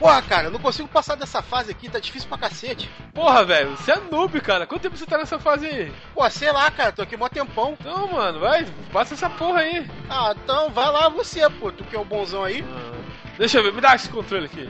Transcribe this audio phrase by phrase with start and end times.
[0.00, 2.90] Porra, cara, eu não consigo passar dessa fase aqui, tá difícil pra cacete.
[3.12, 4.66] Porra, velho, você é noob, cara.
[4.66, 5.92] Quanto tempo você tá nessa fase aí?
[6.14, 7.76] Pô, sei lá, cara, tô aqui mó tempão.
[7.84, 9.86] Não, mano, vai, passa essa porra aí.
[10.08, 12.64] Ah, então vai lá você, pô, tu que é o bonzão aí.
[12.66, 12.96] Ah,
[13.36, 14.66] deixa eu ver, me dá esse controle aqui.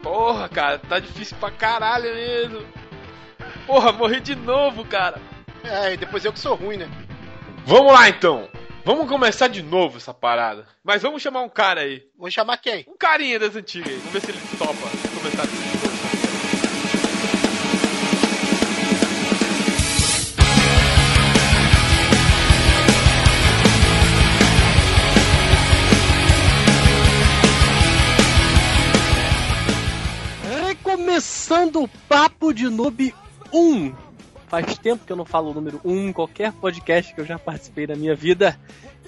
[0.00, 2.64] Porra, cara, tá difícil pra caralho mesmo.
[3.66, 5.20] Porra, morri de novo, cara.
[5.64, 6.88] É, e depois eu que sou ruim, né?
[7.66, 8.48] Vamos lá então.
[8.86, 10.64] Vamos começar de novo essa parada.
[10.84, 12.04] Mas vamos chamar um cara aí.
[12.16, 12.84] Vou chamar quem?
[12.86, 13.96] Um carinha das antigas aí.
[13.96, 14.74] Vamos ver se ele topa
[15.18, 15.86] começar de novo.
[30.68, 33.12] Recomeçando o Papo de Noob
[33.52, 34.05] 1.
[34.48, 37.38] Faz tempo que eu não falo o número 1 em qualquer podcast que eu já
[37.38, 38.58] participei da minha vida.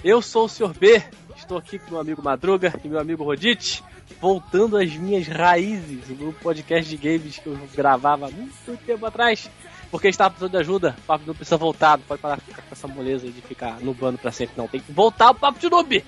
[0.03, 0.73] Eu sou o Sr.
[0.77, 1.01] B,
[1.35, 3.83] estou aqui com meu amigo Madruga e meu amigo Rodite,
[4.19, 9.49] voltando às minhas raízes no podcast de games que eu gravava há muito tempo atrás.
[9.89, 12.61] Porque estava precisando de ajuda, o Papo Noob precisa voltar, não pode parar de ficar
[12.61, 14.67] com essa moleza de ficar nubando pra sempre, não.
[14.67, 16.05] Tem que voltar o Papo de Noob!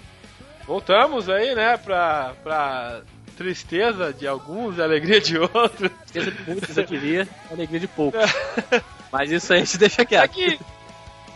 [0.68, 3.02] Voltamos aí, né, pra, pra
[3.42, 5.90] tristeza de alguns e alegria de outros.
[6.12, 8.20] Tristeza de muitos eu queria, alegria de poucos.
[9.12, 10.32] Mas isso aí a gente deixa É quieto.
[10.32, 10.60] que,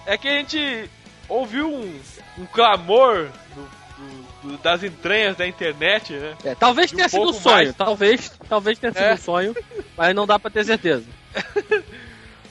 [0.05, 0.89] é que a gente
[1.27, 1.99] ouviu um,
[2.37, 6.35] um clamor do- do- do- das entranhas da internet, né?
[6.45, 7.75] É, talvez E um tenha sido um sonho, mais.
[7.75, 9.13] talvez, talvez tenha sido É.
[9.13, 9.55] um sonho,
[9.97, 11.05] mas não dá pra ter certeza.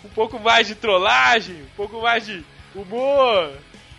[0.05, 2.44] Um pouco mais de trollagem, um pouco mais de
[2.75, 3.52] humor.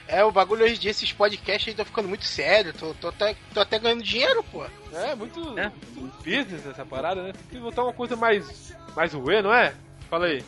[0.07, 2.73] É, o bagulho hoje em dia, esses podcasts aí estão ficando muito sério.
[2.73, 4.63] Tô, tô, até, tô até ganhando dinheiro, pô.
[4.93, 5.71] É, muito, É.
[5.95, 7.33] muito business essa parada, né?
[7.33, 9.73] Tem que voltar uma coisa mais, mais ruê, não é?
[10.09, 10.43] Fala aí.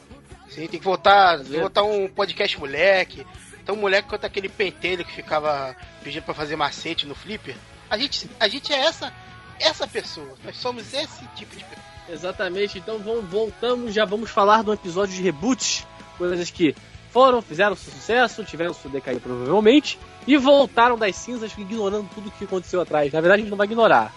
[0.50, 3.25] Sim, tem que voltar, tem que voltar um podcast moleque.
[3.61, 7.55] Então um moleque conta aquele pentelho que ficava pedindo pra fazer macete no flipper.
[7.89, 9.11] A gente, a gente é essa,
[9.59, 10.35] essa pessoa.
[10.45, 11.88] Nós somos esse tipo de pessoa.
[12.09, 15.85] Exatamente, então vamos, voltamos, já vamos falar do episódio de reboot,
[16.17, 16.73] coisas que
[17.17, 19.97] foram, fizeram sucesso, tiveram seu decair provavelmente,
[20.28, 23.11] e voltaram das cinzas ignorando tudo o que aconteceu atrás.
[23.11, 24.13] Na verdade a gente não vai ignorar.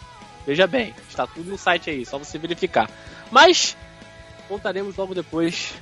[0.46, 2.90] Veja bem, está tudo no site aí, só você verificar.
[3.30, 3.74] Mas
[4.50, 5.72] voltaremos logo depois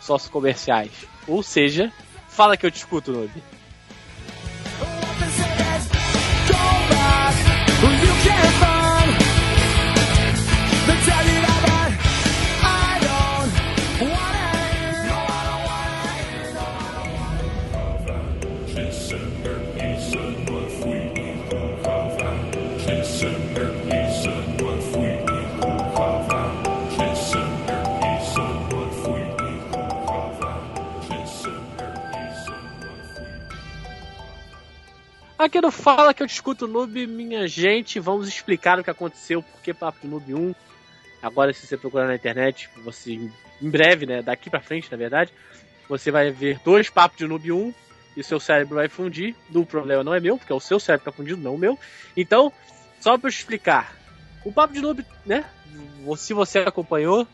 [0.00, 0.92] sócios comerciais.
[1.26, 1.92] Ou seja,
[2.28, 3.32] fala que eu te escuto, Noob.
[35.38, 39.40] Aqui no Fala que eu te escuto Noob, minha gente, vamos explicar o que aconteceu,
[39.40, 40.52] porque Papo de Noob 1.
[41.22, 45.32] Agora, se você procurar na internet, você em breve, né, daqui pra frente, na verdade,
[45.88, 47.72] você vai ver dois Papos de Noob 1
[48.16, 49.36] e seu cérebro vai fundir.
[49.54, 51.58] O problema não é meu, porque é o seu cérebro que tá fundido, não o
[51.58, 51.78] meu.
[52.16, 52.52] Então,
[52.98, 53.94] só pra eu explicar,
[54.44, 55.44] o Papo de Noob, né,
[56.16, 57.28] se você acompanhou,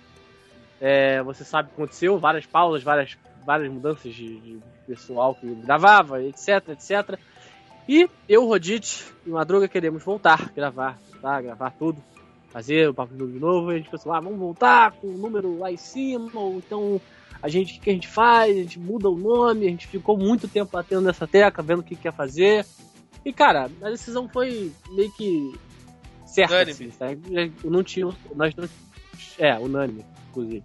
[0.78, 3.16] é, você sabe o que aconteceu, várias pausas, várias,
[3.46, 7.18] várias mudanças de, de pessoal que gravava, etc, etc.
[7.88, 11.40] E eu, Rodite e Madruga queremos voltar, gravar, tá?
[11.40, 12.02] Gravar tudo,
[12.50, 13.70] fazer o papo de novo.
[13.70, 17.00] E a gente pensou, ah, vamos voltar com o número lá em cima, ou então
[17.42, 18.56] a gente, o que a gente faz?
[18.56, 21.82] A gente muda o nome, a gente ficou muito tempo batendo nessa tecla, vendo o
[21.82, 22.64] que quer fazer.
[23.22, 25.54] E cara, a decisão foi meio que
[26.24, 26.72] certa, Unânime.
[26.72, 28.68] assim, não tinha, nós não,
[29.38, 30.64] é, unânime, inclusive.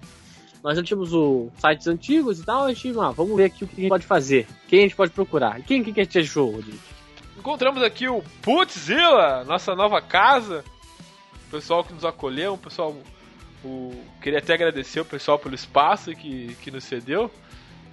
[0.64, 3.68] Nós não tínhamos o sites antigos e tal, a gente, ah, vamos ver aqui o
[3.68, 5.60] que a gente pode fazer, quem a gente pode procurar.
[5.60, 6.80] E quem, quem que a gente achou, Rodrigo?
[7.40, 10.62] Encontramos aqui o Putzilla, nossa nova casa.
[11.48, 12.94] O pessoal que nos acolheu, o pessoal.
[13.64, 17.32] O, queria até agradecer o pessoal pelo espaço que, que nos cedeu.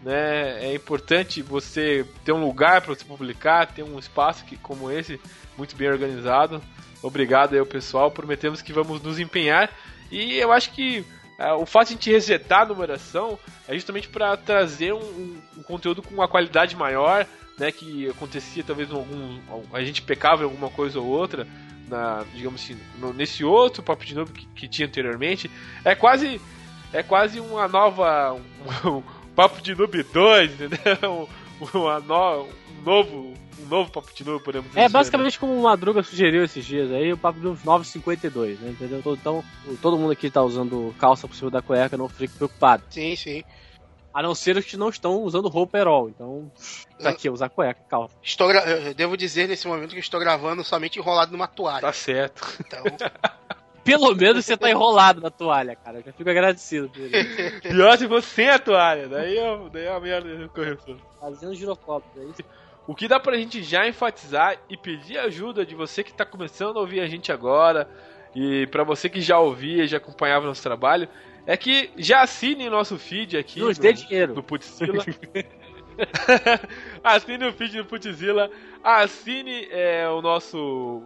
[0.03, 0.65] Né?
[0.67, 5.21] É importante você ter um lugar para você publicar, ter um espaço que, como esse,
[5.57, 6.61] muito bem organizado.
[7.01, 9.71] Obrigado aí ao pessoal, prometemos que vamos nos empenhar.
[10.11, 11.05] E eu acho que
[11.39, 13.39] é, o fato de a gente resetar a numeração
[13.69, 17.25] é justamente para trazer um, um- um conteúdo com uma qualidade maior,
[17.59, 19.39] né, que acontecia talvez em algum
[19.73, 21.47] a gente pecava em alguma coisa ou outra
[21.89, 25.51] na digamos assim no- nesse outro papo de novo que, que tinha anteriormente
[25.85, 26.41] é quase
[26.93, 29.03] é quase uma nova um, um
[29.35, 30.79] papo de noob 2 entendeu
[31.63, 34.89] um, uma no, um novo um novo papo de noob podemos dizer É né?
[34.91, 38.71] basicamente como o Madruga sugeriu esses dias aí, o papo dos 9,52, né?
[38.71, 38.99] Entendeu?
[39.19, 39.43] Então,
[39.81, 42.83] todo mundo aqui tá usando calça por cima da cueca, não fique preocupado.
[42.91, 43.43] Sim, sim.
[44.19, 46.11] A não ser os que não estão usando roupa herói.
[46.15, 46.51] Então,
[46.99, 48.15] isso aqui é usar cueca, calça.
[48.23, 51.83] Estou gra- eu devo dizer nesse momento que eu estou gravando somente enrolado numa toalha.
[51.83, 52.83] tá certo Então,
[53.85, 55.99] pelo menos você tá enrolado na toalha, cara.
[55.99, 57.61] Eu já fico agradecido por isso.
[57.61, 60.97] Pior se fosse sem a toalha, daí, eu, daí é a merda correção.
[61.21, 62.43] Fazendo girocóptero, é isso?
[62.87, 66.79] O que dá pra gente já enfatizar e pedir ajuda de você que tá começando
[66.79, 67.87] a ouvir a gente agora,
[68.35, 71.07] e para você que já ouvia, já acompanhava nosso trabalho,
[71.47, 74.35] é que já assine nosso feed aqui Nos no, dinheiro.
[74.35, 75.05] no Putzilla.
[77.03, 78.51] assine o feed do Putzilla,
[78.83, 81.03] assine é, o nosso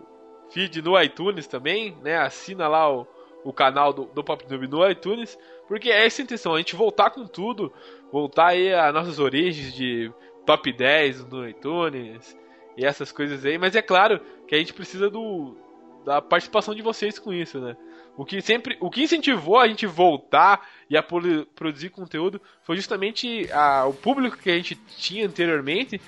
[0.50, 2.16] feed no iTunes também, né?
[2.16, 3.06] Assina lá o,
[3.44, 5.38] o canal do, do Pop Noob no iTunes,
[5.68, 7.72] porque é essa a intenção, a gente voltar com tudo,
[8.10, 10.10] voltar aí às nossas origens de
[10.46, 12.36] top 10 no iTunes
[12.76, 15.56] e essas coisas aí, mas é claro que a gente precisa do
[16.04, 17.76] da participação de vocês com isso, né?
[18.20, 23.50] O que sempre, o que incentivou a gente voltar e a produzir conteúdo foi justamente
[23.50, 25.98] a, o público que a gente tinha anteriormente,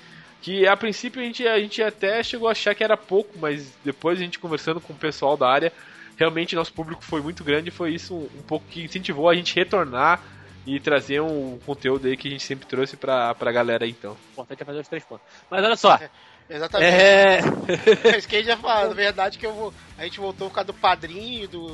[0.43, 3.73] que a princípio a gente, a gente até chegou a achar que era pouco, mas
[3.82, 5.73] depois a gente conversando com o pessoal da área,
[6.14, 9.35] realmente nosso público foi muito grande e foi isso um, um pouco que incentivou a
[9.35, 10.20] gente retornar
[10.67, 14.12] e trazer um conteúdo aí que a gente sempre trouxe pra, pra galera então.
[14.12, 15.26] O importante é fazer os três pontos.
[15.50, 15.99] Mas olha só.
[16.48, 16.94] É, exatamente.
[16.94, 17.38] É...
[18.12, 18.88] é isso que a gente já falou.
[18.88, 21.68] Na verdade que eu vou, a gente voltou por causa do padrinho e do,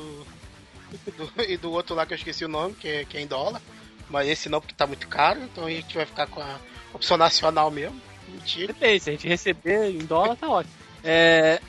[1.17, 3.27] do, e do outro lá que eu esqueci o nome, que é, que é em
[3.27, 3.61] dólar.
[4.09, 6.59] Mas esse não, porque tá muito caro, então a gente vai ficar com a
[6.95, 8.01] opção nacional mesmo.
[8.29, 8.73] Mentira.
[8.73, 10.75] Depende, se a gente receber em dólar, tá ótimo.
[11.05, 11.61] É...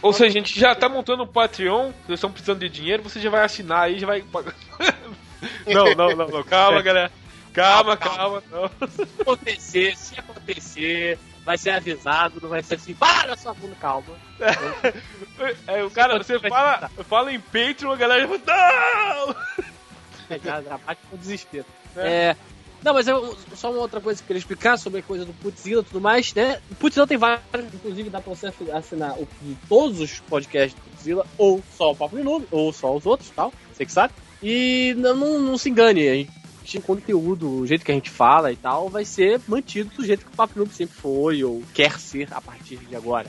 [0.03, 3.19] Ou seja, a gente já tá montando um Patreon, vocês estão precisando de dinheiro, você
[3.19, 4.23] já vai assinar aí, já vai
[5.67, 6.43] Não, não, não, não.
[6.43, 7.11] Calma, galera.
[7.53, 8.71] Calma, calma, calma.
[8.89, 14.15] Se acontecer, se acontecer, vai ser avisado, não vai ser assim, para sua bunda, calma.
[15.67, 19.37] É, o cara, você fala, fala em Patreon, a galera fala, não!
[20.31, 21.67] É, já, já bate com desespero.
[21.95, 22.09] É.
[22.09, 22.37] é.
[22.83, 25.33] Não, mas eu, só uma outra coisa que eu queria explicar sobre a coisa do
[25.35, 26.61] Putzilla e tudo mais, né?
[26.71, 29.29] O Putzilla tem vários, inclusive dá pra você assinar o,
[29.69, 33.31] todos os podcasts do Putzilla, ou só o Papo de Noob, ou só os outros,
[33.31, 34.15] tal, você que sabe.
[34.43, 36.31] E não, não, não se engane, a gente,
[36.81, 40.33] conteúdo, o jeito que a gente fala e tal, vai ser mantido do jeito que
[40.33, 43.29] o Papo Noob sempre foi ou quer ser a partir de agora.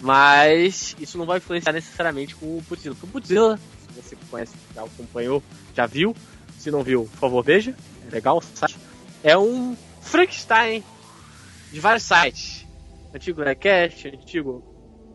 [0.00, 2.94] Mas isso não vai influenciar necessariamente com o Putzilla.
[2.94, 5.42] Porque o Putzilla, se você conhece, já acompanhou,
[5.74, 6.14] já viu.
[6.58, 7.74] Se não viu, por favor, veja.
[8.06, 8.76] É legal site.
[9.22, 10.84] É um Frankenstein
[11.72, 12.66] de vários sites.
[13.14, 14.62] Antigo Nerdcast, antigo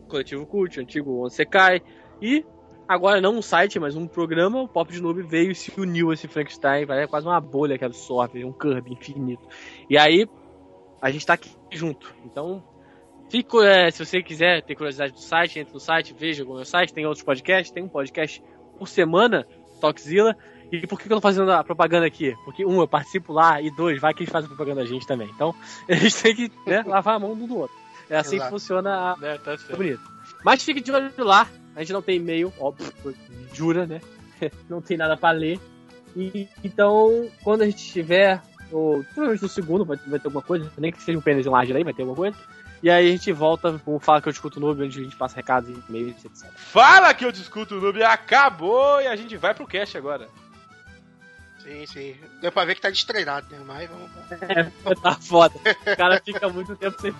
[0.08, 1.80] Coletivo Cult, antigo Cai.
[2.20, 2.44] E
[2.92, 6.10] Agora, não um site, mas um programa, o Pop de Noob veio e se uniu
[6.10, 9.42] a esse Frankenstein, é quase uma bolha que absorve, um Kirby infinito.
[9.88, 10.28] E aí,
[11.00, 12.14] a gente tá aqui junto.
[12.26, 12.62] Então,
[13.30, 16.66] fico, é, se você quiser ter curiosidade do site, entre no site, veja o meu
[16.66, 18.42] site, tem outros podcasts, tem um podcast
[18.78, 19.46] por semana,
[19.80, 20.36] Toxzilla.
[20.70, 22.34] E por que eu tô fazendo a propaganda aqui?
[22.44, 25.30] Porque, um, eu participo lá, e dois, vai que eles fazem propaganda a gente também.
[25.34, 25.54] Então,
[25.88, 27.76] a gente tem que né, lavar a mão um do outro.
[28.10, 28.50] É assim Exato.
[28.50, 29.16] que funciona a...
[29.22, 30.02] É, tá bonito.
[30.44, 32.92] Mas fique de olho lá, a gente não tem e-mail, óbvio,
[33.52, 34.00] jura, né?
[34.68, 35.60] não tem nada para ler.
[36.16, 40.70] E, então, quando a gente tiver, ou provavelmente no segundo vai, vai ter alguma coisa,
[40.76, 42.36] nem que seja um pênis de laje aí, vai ter alguma coisa.
[42.82, 45.16] E aí a gente volta com Fala que eu discuto o noob, onde a gente
[45.16, 46.50] passa recados e e-mails, etc.
[46.56, 50.28] Fala que eu discuto o noob, acabou e a gente vai pro cast agora.
[51.62, 52.16] Sim, sim.
[52.40, 53.62] Deu pra ver que tá destreinado, né?
[53.64, 54.10] Mas vamos.
[54.42, 55.54] É, tá foda.
[55.56, 57.14] O cara fica muito tempo sem.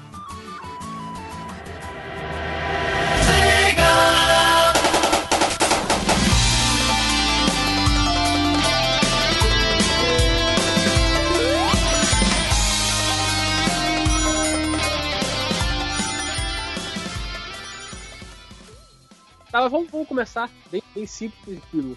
[19.53, 21.97] Tá, vamos, vamos começar bem, bem simples e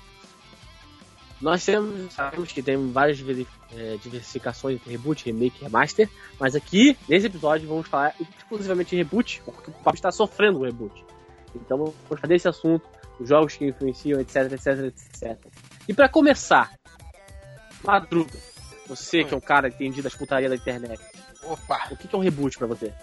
[1.42, 3.18] Nós temos, sabemos que tem várias
[3.74, 8.98] é, diversificações entre reboot, remake e remaster, mas aqui, nesse episódio, vamos falar exclusivamente de
[8.98, 11.02] reboot, porque o papo está sofrendo o reboot.
[11.56, 12.86] Então vamos falar desse assunto,
[13.22, 15.38] os jogos que influenciam, etc, etc, etc.
[15.88, 16.78] E para começar,
[17.86, 18.38] Madruga,
[18.86, 21.02] você que é um cara entendido das putarias da internet.
[21.42, 21.88] Opa!
[21.90, 22.94] O que é um reboot para você?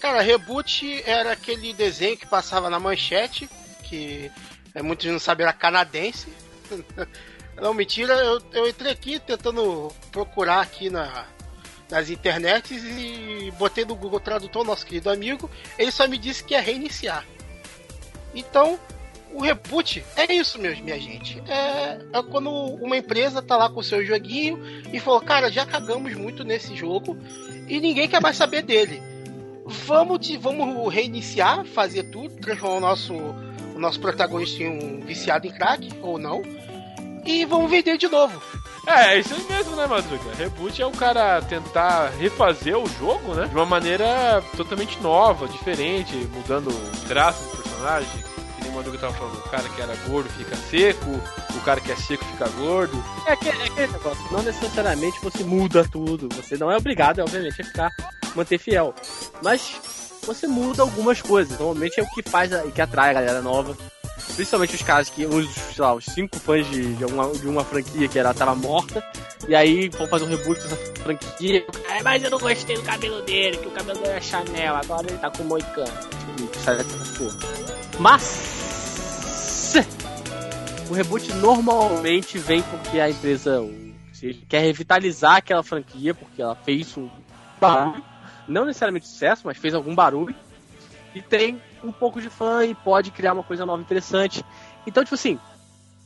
[0.00, 3.50] Cara, reboot era aquele desenho que passava na manchete
[3.92, 4.30] que
[4.74, 6.32] é, muitos não sabem, era canadense.
[7.60, 11.26] não, mentira, eu, eu entrei aqui tentando procurar aqui na,
[11.90, 16.54] nas internets e botei no Google Tradutor, nosso querido amigo, ele só me disse que
[16.54, 17.26] é reiniciar.
[18.34, 18.80] Então,
[19.30, 21.42] o reboot é isso mesmo, minha gente.
[21.46, 24.58] É, é, quando uma empresa tá lá com o seu joguinho
[24.90, 27.14] e falou, cara, já cagamos muito nesse jogo
[27.68, 29.02] e ninguém quer mais saber dele.
[29.66, 33.14] Vamos, vamos reiniciar, fazer tudo, transformar o nosso
[33.82, 36.42] nosso protagonista em um viciado em crack, ou não,
[37.26, 38.40] e vamos vender de novo.
[38.86, 40.34] É, é isso aí mesmo, né, Madruga?
[40.36, 43.46] Reboot é o cara tentar refazer o jogo, né?
[43.46, 48.24] De uma maneira totalmente nova, diferente, mudando o traço do personagem,
[48.72, 51.10] o Manu tava falando, o cara que era gordo fica seco,
[51.54, 53.02] o cara que é seco fica gordo.
[53.26, 57.60] É aquele, é aquele negócio, não necessariamente você muda tudo, você não é obrigado, obviamente,
[57.60, 57.90] a ficar,
[58.34, 58.94] manter fiel.
[59.42, 59.78] Mas
[60.24, 63.76] você muda algumas coisas, normalmente é o que faz e que atrai a galera nova.
[64.34, 67.64] Principalmente os caras que, os, sei lá, os cinco fãs de, de, uma, de uma
[67.64, 69.04] franquia que era, tava morta,
[69.46, 71.66] e aí vão fazer um reboot dessa franquia.
[71.86, 75.06] Cara, mas eu não gostei do cabelo dele, que o cabelo dele é Chanel, agora
[75.08, 75.92] ele tá com moicano.
[77.98, 79.74] Mas
[80.88, 83.60] o reboot normalmente vem porque a empresa
[84.48, 87.10] quer revitalizar aquela franquia, porque ela fez um
[88.48, 90.34] não necessariamente sucesso, mas fez algum barulho.
[91.14, 94.44] E tem um pouco de fã e pode criar uma coisa nova interessante.
[94.86, 95.38] Então, tipo assim,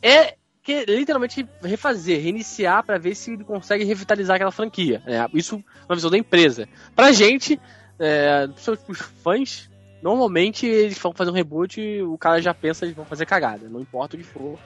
[0.02, 0.34] é
[0.66, 5.00] que literalmente refazer, reiniciar para ver se ele consegue revitalizar aquela franquia.
[5.06, 6.68] É, isso na visão da empresa.
[6.94, 7.60] Pra gente,
[8.00, 8.48] é,
[8.88, 9.70] os fãs,
[10.02, 13.80] normalmente eles vão fazer um reboot o cara já pensa que vão fazer cagada, não
[13.80, 14.58] importa o que for.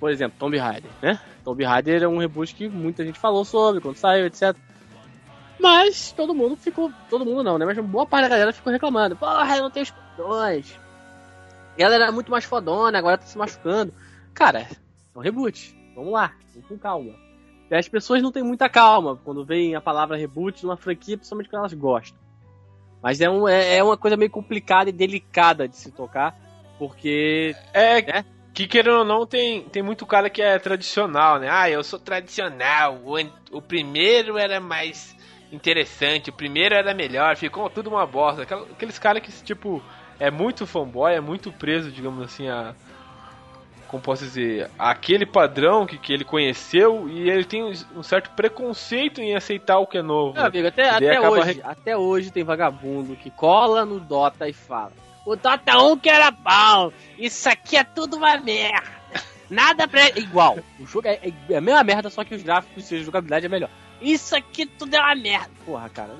[0.00, 1.20] Por exemplo, Tomb Raider, né?
[1.44, 4.56] Tomb Raider é um reboot que muita gente falou sobre quando saiu, etc.
[5.58, 6.92] Mas todo mundo ficou.
[7.08, 7.64] Todo mundo não, né?
[7.64, 9.16] Mas boa parte da galera ficou reclamando.
[9.16, 10.78] Porra, eu não tenho os fodões.
[11.78, 13.92] Ela era muito mais fodona, agora tá se machucando.
[14.32, 15.76] Cara, é um reboot.
[15.94, 17.14] Vamos lá, vamos com calma.
[17.70, 21.48] E as pessoas não têm muita calma quando veem a palavra reboot numa franquia, principalmente
[21.48, 22.18] quando elas gostam.
[23.02, 26.38] Mas é, um, é, é uma coisa meio complicada e delicada de se tocar,
[26.78, 27.54] porque.
[27.72, 28.24] É, né?
[28.52, 31.48] que querendo ou não, tem, tem muito cara que é tradicional, né?
[31.50, 33.14] Ah, eu sou tradicional, o,
[33.58, 35.14] o primeiro era mais
[35.56, 38.42] interessante, o primeiro era melhor, ficou tudo uma bosta.
[38.42, 39.82] Aqueles caras que, tipo,
[40.18, 42.74] é muito fanboy, é muito preso, digamos assim, a.
[43.88, 44.68] Como posso dizer?
[44.76, 47.62] Aquele padrão que, que ele conheceu e ele tem
[47.94, 50.34] um certo preconceito em aceitar o que é novo.
[50.34, 50.48] Meu né?
[50.48, 51.62] amigo, até, até hoje, re...
[51.62, 54.92] até hoje tem vagabundo que cola no Dota e fala:
[55.24, 58.96] O Dota 1 que era bom, isso aqui é tudo uma merda.
[59.48, 60.08] Nada pra.
[60.18, 60.58] Igual.
[60.80, 63.48] O jogo é, é a mesma merda, só que os gráficos e a jogabilidade é
[63.48, 63.70] melhor.
[64.00, 65.50] Isso aqui tudo é uma merda.
[65.64, 66.14] Porra, cara.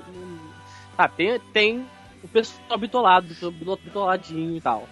[0.97, 1.87] Ah, tem, tem
[2.23, 4.87] o pessoal bitolado, bitoladinho e tal.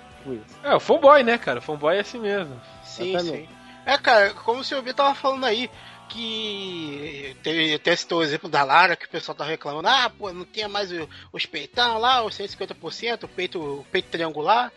[0.64, 1.60] É, o fanboy, né, cara?
[1.60, 2.60] O fanboy é assim mesmo.
[2.84, 3.48] Sim, sim.
[3.86, 5.70] É, cara, como o senhor B tava falando aí,
[6.10, 10.32] que teve até citou o exemplo da Lara, que o pessoal tava reclamando, ah, pô,
[10.34, 10.90] não tinha mais
[11.32, 14.72] os peitão lá, os 150%, o peito, o peito triangular.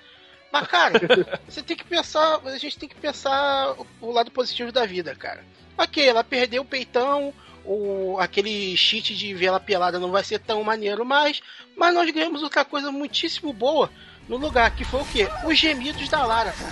[0.53, 1.01] Mas, cara,
[1.49, 5.45] você tem que pensar, a gente tem que pensar o lado positivo da vida, cara.
[5.77, 7.33] Ok, ela perdeu o peitão,
[7.69, 11.43] o, aquele cheat de vela pelada não vai ser tão maneiro mais,
[11.77, 13.91] mas nós ganhamos outra coisa muitíssimo boa
[14.27, 15.29] no lugar, que foi o quê?
[15.45, 16.55] Os gemidos da Lara,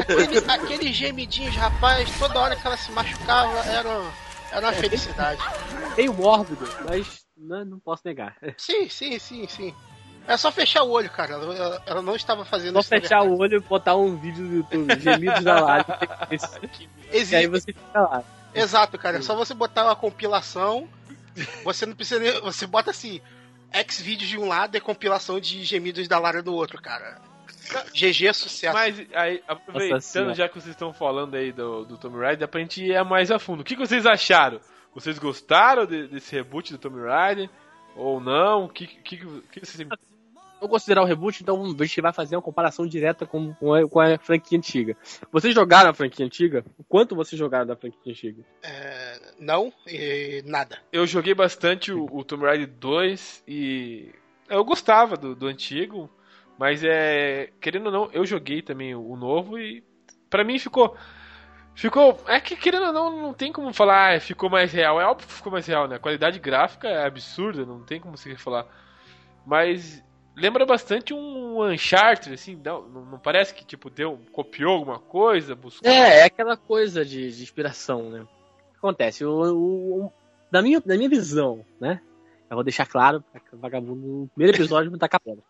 [0.00, 3.88] Aquele, aqueles gemidinhos, rapaz, toda hora que ela se machucava era,
[4.52, 5.40] era uma é, felicidade.
[5.96, 8.36] Meio mórbido, mas não, não posso negar.
[8.56, 9.74] Sim, sim, sim, sim.
[10.26, 11.34] É só fechar o olho, cara.
[11.34, 12.88] Ela, ela não estava fazendo só isso.
[12.88, 15.86] Só fechar o olho e botar um vídeo do YouTube, gemidos da Lara.
[16.30, 17.34] Existe.
[17.34, 18.22] E aí você fica lá.
[18.60, 19.18] Exato, cara.
[19.18, 20.88] É só você botar uma compilação.
[21.64, 22.40] Você não precisa.
[22.40, 23.20] Você bota assim.
[23.70, 27.20] X vídeos de um lado e compilação de gemidos da Lara do outro, cara.
[27.92, 28.74] GG é sucesso.
[28.74, 32.60] Mas aí, aproveitando já que vocês estão falando aí do, do Tomb Raider, dá pra
[32.60, 33.60] gente ir mais a fundo.
[33.60, 34.60] O que, que vocês acharam?
[34.94, 37.50] Vocês gostaram de, desse reboot do Tomb Raider?
[37.94, 38.64] Ou não?
[38.64, 39.86] O que, que, que, vocês
[40.60, 43.88] vou considerar o reboot, então a gente vai fazer uma comparação direta com, com, a,
[43.88, 44.96] com a franquia antiga.
[45.30, 46.64] Vocês jogaram a franquia antiga?
[46.76, 48.44] O quanto vocês jogaram da franquia antiga?
[48.62, 50.78] É, não, e nada.
[50.92, 54.10] Eu joguei bastante o, o Tomb Raider 2 e
[54.48, 56.10] eu gostava do, do antigo,
[56.58, 59.84] mas é querendo ou não, eu joguei também o, o novo e
[60.28, 60.96] para mim ficou
[61.78, 62.20] Ficou.
[62.26, 65.00] É que querendo ou não, não tem como falar, ah, ficou mais real.
[65.00, 65.94] É óbvio que ficou mais real, né?
[65.94, 68.66] A qualidade gráfica é absurda, não tem como você falar.
[69.46, 70.02] Mas
[70.38, 75.90] lembra bastante um Uncharted, assim, não, não parece que tipo deu, copiou alguma coisa, buscou.
[75.90, 78.20] É, é aquela coisa de, de inspiração, né?
[78.20, 79.24] O que acontece?
[79.24, 80.12] O, o, o,
[80.50, 82.00] na, minha, na minha visão, né?
[82.50, 85.42] Eu vou deixar claro, vagabundo, no primeiro episódio me tacar pedra.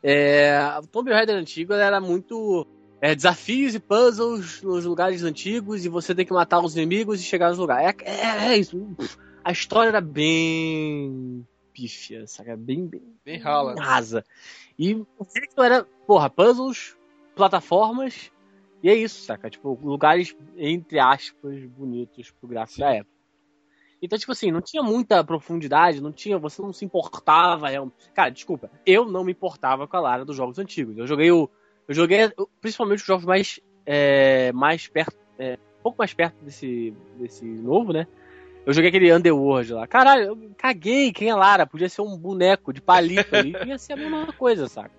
[0.00, 2.64] É, o Tomb Raider antigo era muito
[3.00, 7.24] é, desafios e puzzles nos lugares antigos e você tem que matar os inimigos e
[7.24, 7.96] chegar nos lugares.
[8.04, 8.96] É, é, é isso.
[9.42, 11.44] A história era bem
[11.76, 12.56] pífia, saca?
[12.56, 13.74] Bem, bem, bem rala.
[13.78, 14.24] rasa.
[14.78, 16.96] E o resto era, porra, puzzles,
[17.34, 18.32] plataformas,
[18.82, 19.50] e é isso, saca?
[19.50, 22.80] Tipo, lugares, entre aspas, bonitos pro gráfico Sim.
[22.80, 23.16] da época.
[24.00, 27.68] Então, tipo assim, não tinha muita profundidade, não tinha, você não se importava.
[28.14, 30.96] Cara, desculpa, eu não me importava com a Lara dos jogos antigos.
[30.96, 31.48] Eu joguei o.
[31.88, 32.30] Eu joguei
[32.60, 33.60] principalmente os jogos mais.
[33.84, 35.16] É, mais perto.
[35.38, 38.06] É, um pouco mais perto desse, desse novo, né?
[38.66, 39.86] Eu joguei aquele Underworld lá.
[39.86, 41.64] Caralho, eu caguei quem é Lara.
[41.64, 43.52] Podia ser um boneco de palito ali.
[43.64, 44.90] Ia ser a mesma coisa, saca?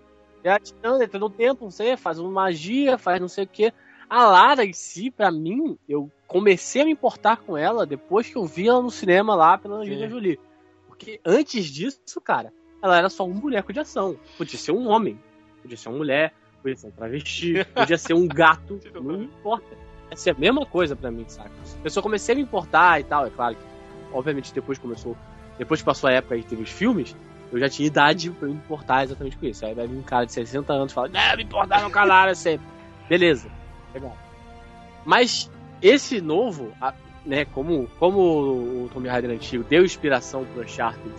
[0.41, 3.73] É, não, ele tem tempo, não sei, faz uma magia, faz não sei o que.
[4.09, 8.37] A Lara em si, pra mim, eu comecei a me importar com ela depois que
[8.37, 10.39] eu vi ela no cinema lá pela Angelina Jolie.
[10.87, 14.17] Porque antes disso, cara, ela era só um boneco de ação.
[14.37, 15.19] Podia ser um homem,
[15.61, 19.86] podia ser uma mulher, podia ser um travesti, podia ser um gato, não importa.
[20.09, 21.51] Essa é a mesma coisa pra mim, saca?
[21.83, 23.61] Eu só comecei a me importar e tal, é claro que,
[24.13, 25.15] obviamente, depois começou,
[25.57, 27.15] depois que passou a época aí que teve os filmes,
[27.51, 29.65] eu já tinha idade pra me importar exatamente com isso.
[29.65, 32.33] Aí vai vir um cara de 60 anos e fala, não, me importar no canal
[32.35, 32.65] sempre.
[33.07, 33.49] Beleza,
[33.93, 34.15] legal.
[35.05, 35.49] Mas
[35.81, 36.71] esse novo,
[37.25, 41.15] né, como, como o Tomb Raider antigo deu inspiração pro Uncharted,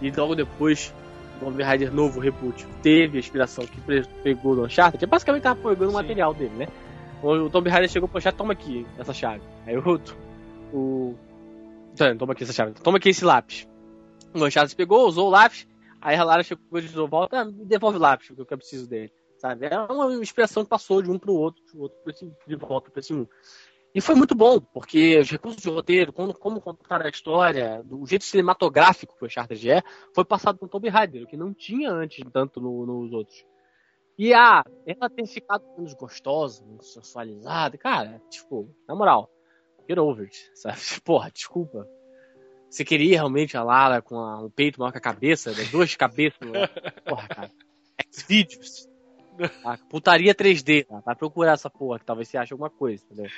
[0.00, 0.94] e logo depois
[1.36, 3.80] o Tomb Raider novo, reboot, teve a inspiração que
[4.22, 6.68] pegou do Uncharted, que basicamente tava pegando o material dele, né?
[7.22, 9.42] O Tomb Raider chegou Uncharted, toma aqui essa chave.
[9.66, 10.00] Aí o...
[10.72, 11.14] o
[12.18, 12.72] toma aqui essa chave.
[12.74, 13.68] Toma aqui esse lápis.
[14.34, 15.66] O Uncharted pegou, usou o lápis,
[16.00, 19.12] aí a Lara chegou de volta, ah, me devolve o lápis, porque eu preciso dele.
[19.38, 19.66] Sabe?
[19.66, 23.12] É uma inspiração que passou de um pro outro, de outro de volta pra esse
[23.12, 23.26] um.
[23.94, 28.06] E foi muito bom, porque os recursos de roteiro, como, como contar a história, o
[28.06, 29.82] jeito cinematográfico que o Uncharted é,
[30.14, 33.44] foi passado com Tomb Raider, o que não tinha antes tanto no, nos outros.
[34.20, 39.30] E a ela ter ficado menos gostosa, menos sensualizada, cara, tipo, na moral,
[39.88, 40.76] get over it, sabe?
[41.02, 41.88] Porra, desculpa.
[42.68, 45.64] Você queria realmente a Lara com a, um peito maior que a cabeça, né?
[45.72, 46.38] duas cabeças,
[47.02, 47.50] porra, cara.
[48.08, 48.86] X-Videos.
[49.62, 49.78] Tá?
[49.88, 51.00] Putaria 3D, tá?
[51.00, 53.30] Vai procurar essa porra, que talvez você ache alguma coisa, entendeu?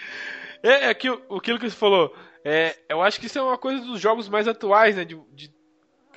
[0.64, 2.12] É, é que, aquilo que você falou,
[2.44, 5.04] é, eu acho que isso é uma coisa dos jogos mais atuais, né?
[5.04, 5.48] De, de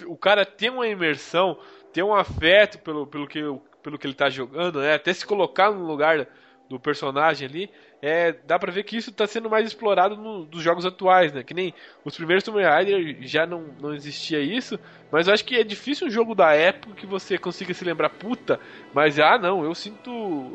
[0.08, 1.56] o cara ter uma imersão,
[1.94, 3.40] ter um afeto pelo, pelo, que,
[3.86, 4.96] pelo que ele tá jogando, né?
[4.96, 6.26] Até se colocar no lugar
[6.68, 7.70] do personagem ali,
[8.02, 11.44] é, dá pra ver que isso tá sendo mais explorado no, dos jogos atuais, né?
[11.44, 11.72] Que nem
[12.04, 14.80] os primeiros Tomb Raider já não, não existia isso,
[15.12, 18.10] mas eu acho que é difícil um jogo da época que você consiga se lembrar,
[18.10, 18.60] puta,
[18.92, 20.10] mas ah não, eu sinto.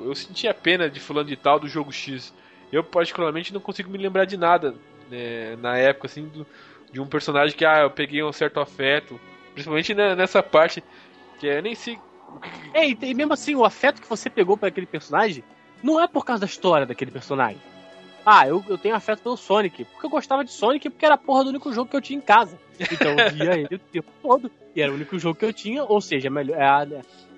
[0.04, 2.34] Eu senti a pena de fulano de tal do jogo X.
[2.73, 4.75] Eu particularmente não consigo me lembrar de nada
[5.08, 6.45] né, na época, assim, do,
[6.93, 9.21] de um personagem que ah, eu peguei um certo afeto.
[9.52, 10.82] Principalmente nessa parte
[11.38, 11.97] que eu nem sei.
[12.73, 15.43] É, e mesmo assim, o afeto que você pegou para aquele personagem
[15.82, 17.60] não é por causa da história daquele personagem.
[18.25, 21.19] Ah, eu, eu tenho afeto pelo Sonic, porque eu gostava de Sonic porque era a
[21.19, 22.58] porra do único jogo que eu tinha em casa.
[22.78, 24.50] Então eu via ele o tempo todo.
[24.75, 26.86] E era o único jogo que eu tinha, ou seja, é, é, a,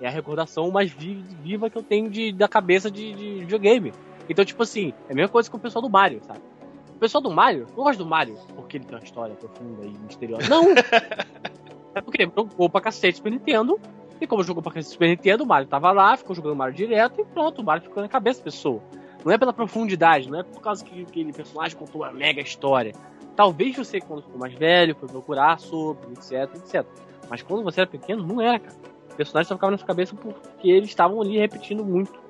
[0.01, 3.93] é a recordação mais viva que eu tenho de, da cabeça de, de videogame.
[4.29, 6.41] Então, tipo assim, é a mesma coisa com o pessoal do Mario, sabe?
[6.95, 9.91] O pessoal do Mario, não gosta do Mario porque ele tem uma história profunda e
[9.91, 10.49] misteriosa.
[10.49, 10.73] Não!
[11.95, 13.81] é porque ele jogou pra cacete Super Nintendo
[14.23, 17.25] e como jogou pra Super Nintendo, o Mario tava lá, ficou jogando Mario direto e
[17.25, 18.83] pronto, o Mario ficou na cabeça da pessoa.
[19.25, 22.93] Não é pela profundidade, não é por causa que aquele personagem contou uma mega história.
[23.37, 26.85] Talvez você, quando ficou mais velho, foi procurar sobre, etc, etc.
[27.29, 28.77] Mas quando você era pequeno, não era, cara.
[29.11, 32.21] O personagem só ficava na sua cabeça porque eles estavam ali repetindo muito.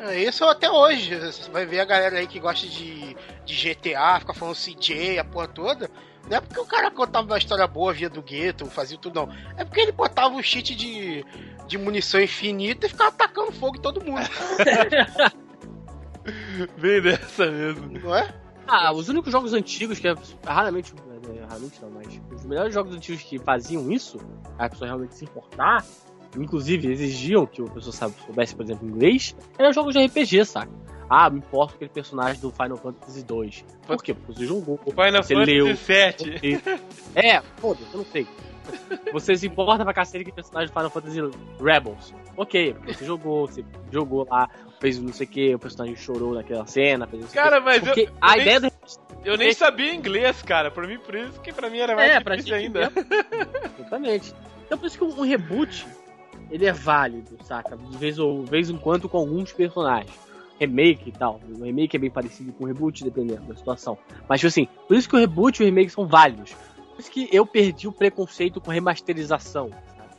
[0.00, 1.16] É, isso até hoje.
[1.16, 5.24] Você vai ver a galera aí que gosta de, de GTA, fica falando CJ, a
[5.24, 5.90] porra toda.
[6.28, 9.28] Não é porque o cara contava uma história boa, via do gueto, fazia tudo, não.
[9.56, 11.24] É porque ele botava um cheat de,
[11.66, 14.20] de munição infinita e ficava atacando fogo em todo mundo.
[16.78, 17.98] Bem dessa mesmo.
[18.00, 18.32] Não é?
[18.66, 20.14] Ah, os únicos jogos antigos que é,
[20.46, 20.94] raramente,
[21.36, 24.18] é, raramente não, mas os melhores jogos antigos que faziam isso,
[24.58, 25.84] a pessoa realmente se importar,
[26.34, 30.72] inclusive exigiam que o pessoa soubesse, por exemplo, inglês, eram jogos de RPG, saca?
[31.08, 33.64] Ah, me importa com aquele personagem do Final Fantasy 2.
[33.86, 34.14] Por quê?
[34.14, 34.78] Porque você jogou.
[34.78, 35.76] Final você Fantasy leu.
[35.76, 36.62] 7.
[37.14, 38.26] É, foda-se, eu não sei.
[39.12, 41.20] Você se importa pra cacete com o personagem do Final Fantasy
[41.60, 42.14] Rebels.
[42.36, 44.48] Ok, você jogou, você jogou lá,
[44.80, 47.06] fez não sei o que, o personagem chorou naquela cena.
[47.06, 48.76] Fez cara, mas porque eu, a eu ideia nem, do...
[49.24, 50.70] Eu nem sabia inglês, cara.
[50.70, 52.92] Por mim, por isso que pra mim era mais é, difícil ainda.
[53.78, 54.34] Exatamente.
[54.66, 55.86] Então por isso que um reboot,
[56.50, 57.76] ele é válido, saca?
[57.76, 60.24] De vez, ou, de vez em quando com alguns personagens
[60.66, 61.40] remake e tal.
[61.48, 63.98] O remake é bem parecido com o reboot, dependendo da situação.
[64.28, 66.52] Mas, tipo assim, por isso que o reboot e o remake são válidos.
[66.52, 69.70] Por isso que eu perdi o preconceito com remasterização.
[69.70, 70.14] Sabe?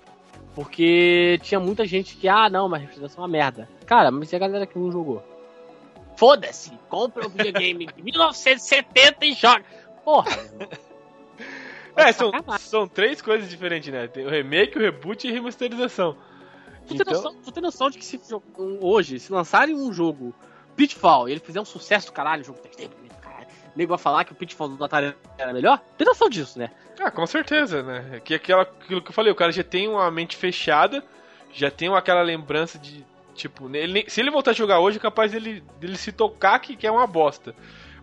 [0.54, 3.70] Porque tinha muita gente que, ah, não, mas remasterização é uma merda.
[3.86, 5.24] Cara, mas e a galera que não jogou?
[6.18, 6.72] Foda-se!
[6.90, 9.66] Compra o videogame de 1970 e joga!
[10.04, 10.32] Porra!
[11.96, 14.08] é, são, são três coisas diferentes, né?
[14.08, 16.16] Tem o remake, o reboot e a remasterização.
[16.88, 17.06] Tu, então...
[17.06, 18.20] tem noção, tu tem noção de que se
[18.82, 20.34] hoje, se lançarem um jogo
[20.76, 22.90] Pitfall e ele fizer um sucesso do caralho, o jogo 3D,
[23.22, 25.82] caralho, nego vai falar que o Pitfall do Atari era melhor?
[25.98, 26.72] Tem noção disso, né?
[27.00, 28.22] Ah, com certeza, né?
[28.24, 31.04] Que aquela, aquilo que eu falei, o cara já tem uma mente fechada,
[31.52, 33.06] já tem aquela lembrança de.
[33.34, 36.76] Tipo, ele, se ele voltar a jogar hoje, é capaz dele, dele se tocar que,
[36.76, 37.54] que é uma bosta.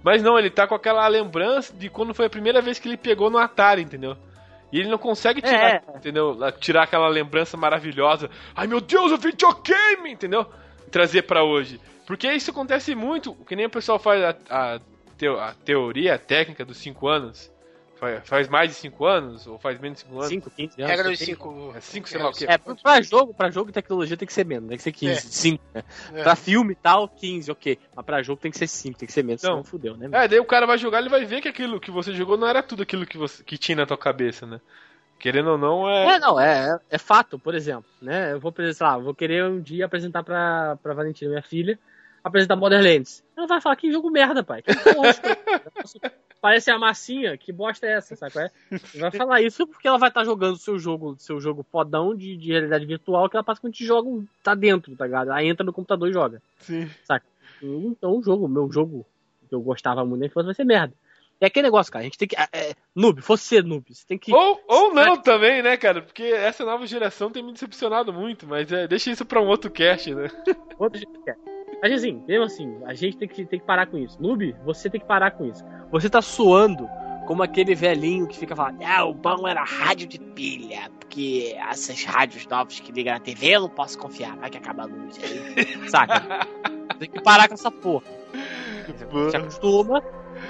[0.03, 2.99] Mas não, ele tá com aquela lembrança de quando foi a primeira vez que ele
[2.99, 4.17] pegou no Atari, entendeu?
[4.73, 5.83] E ele não consegue tirar, É.
[5.97, 6.37] entendeu?
[6.59, 8.31] Tirar aquela lembrança maravilhosa.
[8.57, 10.47] Ai meu Deus, o videogame, entendeu?
[10.91, 11.79] Trazer pra hoje.
[12.07, 14.81] Porque isso acontece muito, que nem o pessoal faz a, a,
[15.19, 17.52] teo- a teoria, a técnica dos 5 anos.
[18.25, 20.29] Faz, mais de 5 anos, ou faz menos de 5 anos.
[20.29, 20.91] 5, 15 anos.
[20.91, 21.73] Regra dos tem- 5.
[21.77, 22.47] É 5, sei lá o quê.
[22.49, 24.93] É, pra- pra jogo, pra jogo e tecnologia tem que ser menos, tem que ser
[24.93, 25.21] 15, É.
[25.21, 25.85] 5, né?
[26.15, 26.23] É.
[26.23, 27.79] Pra filme e tal, 15, ok.
[27.95, 29.51] Mas pra jogo tem que ser 5, tem que ser menos, Não.
[29.51, 30.09] senão fudeu, né?
[30.13, 32.49] É, daí o cara vai jogar, ele vai ver que aquilo que você jogou não
[32.49, 34.61] era tudo aquilo que, você, que tinha na tua cabeça, né?
[35.19, 36.17] Querendo ou não, é.
[36.17, 38.33] É, não, é, é, é fato, por exemplo, né?
[38.33, 41.79] Eu vou, sei lá, vou querer um dia apresentar pra, pra Valentina, minha filha,
[42.23, 43.23] apresentar Borderlands.
[43.37, 44.63] Ela vai falar, que jogo merda, pai.
[44.63, 45.11] Que porra?
[46.41, 48.51] Parece a massinha, que bosta é essa, sabe é?
[48.99, 52.51] Vai falar isso porque ela vai estar jogando seu jogo, seu jogo podão de, de
[52.51, 55.29] realidade virtual, que ela praticamente joga, um- tá dentro, tá ligado?
[55.31, 56.43] Ela entra no computador e joga.
[56.59, 56.91] Sim.
[57.63, 59.07] Então o jogo, meu jogo
[59.49, 60.93] que eu gostava muito da infância vai ser merda.
[61.41, 62.37] É aquele negócio, cara, a gente tem que.
[62.37, 64.33] É, é, noob, você noob, você tem que.
[64.33, 66.01] Ou, ou não também, né, cara?
[66.01, 69.69] Porque essa nova geração tem me decepcionado muito, mas é, deixa isso pra um outro
[69.71, 70.29] cast, né?
[70.79, 71.35] Outro é.
[71.83, 74.17] Mas assim, mesmo assim, a gente tem que, tem que parar com isso.
[74.23, 75.65] Noob, você tem que parar com isso.
[75.91, 76.89] Você tá suando
[77.27, 82.05] como aquele velhinho que fica falando, ah, o bom era rádio de pilha, porque essas
[82.05, 85.19] rádios novas que ligam na TV eu não posso confiar, vai que acaba a luz
[85.23, 85.67] aí.
[85.91, 86.47] Saca?
[86.99, 88.05] tem que parar com essa porra.
[89.31, 90.03] Se acostuma,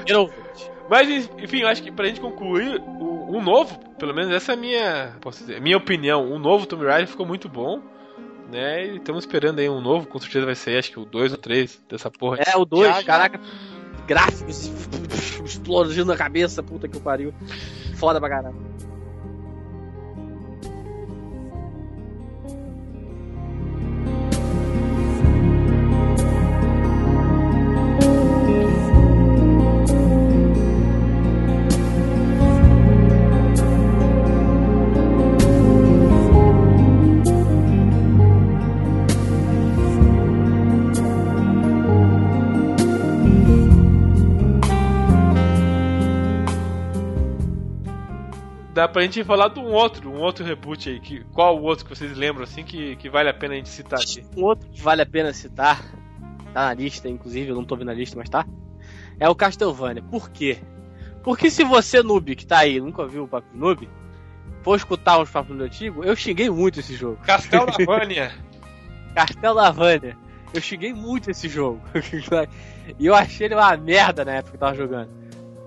[0.06, 0.70] vira ouvinte.
[0.90, 4.54] Mas, enfim, eu acho que pra gente concluir, o, o novo, pelo menos essa é
[4.54, 7.80] a minha, posso dizer, minha opinião, o novo Tomb Raider ficou muito bom,
[8.52, 8.86] né?
[8.86, 11.38] E estamos esperando aí um novo, com certeza vai sair, acho que o 2 ou
[11.38, 12.38] 3 dessa porra.
[12.46, 13.06] É, o 2, Já, já.
[13.06, 13.40] caraca,
[14.06, 14.70] gráficos
[15.44, 17.34] explodindo na cabeça, puta que o pariu.
[17.96, 18.71] Foda pra caralho.
[48.82, 50.98] Dá pra gente falar de um outro, um outro reboot aí.
[50.98, 53.68] Que, qual o outro que vocês lembram, assim, que, que vale a pena a gente
[53.68, 54.26] citar aqui?
[54.36, 55.80] Um outro que vale a pena citar,
[56.52, 58.44] tá na lista, inclusive, eu não tô vendo a lista, mas tá.
[59.20, 60.02] É o Castlevania.
[60.02, 60.58] Por quê?
[61.22, 63.88] Porque se você, noob, que tá aí, nunca viu o Papo Noob,
[64.62, 67.18] for escutar os papos do antigo, eu xinguei muito esse jogo.
[67.86, 68.32] Vânia.
[69.14, 70.18] Castlevania.
[70.52, 71.80] Eu xinguei muito esse jogo.
[72.98, 75.21] e eu achei ele uma merda na época que eu tava jogando.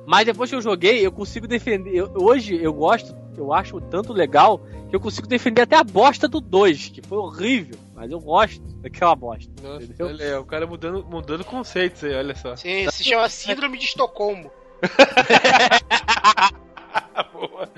[0.05, 1.95] Mas depois que eu joguei, eu consigo defender.
[1.95, 6.27] eu- hoje eu gosto, eu acho tanto legal que eu consigo defender até a bosta
[6.27, 7.77] do 2, que foi horrível.
[7.95, 9.51] Mas eu gosto daquela bosta.
[9.63, 10.07] Nossa, Entendeu?
[10.07, 12.55] olha aí, o cara mudando, mudando conceitos aí, olha só.
[12.55, 14.51] Sim, se chama Síndrome de Estocolmo.
[17.33, 17.69] Boa.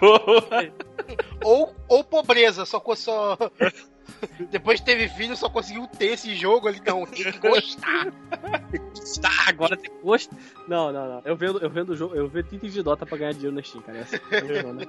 [0.00, 0.48] Boa.
[1.44, 3.36] Ou, ou pobreza, só, só.
[4.50, 6.80] Depois que teve filho, só conseguiu ter esse jogo ali.
[6.84, 8.12] Não, tem que gostar.
[9.20, 10.34] Tá, agora tem gosto.
[10.68, 11.22] Não, não, não.
[11.24, 13.82] Eu vendo, eu vendo jogo, eu vendo item de Dota pra ganhar dinheiro na Steam,
[13.82, 13.98] cara.
[13.98, 14.84] Essa é né?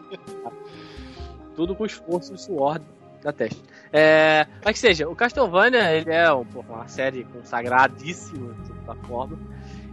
[1.55, 2.81] Tudo com esforço e suor
[3.23, 3.61] da testa.
[3.91, 8.95] É, mas que seja, o Castlevania, ele é um, porra, uma série consagradíssima, de certa
[9.07, 9.37] forma.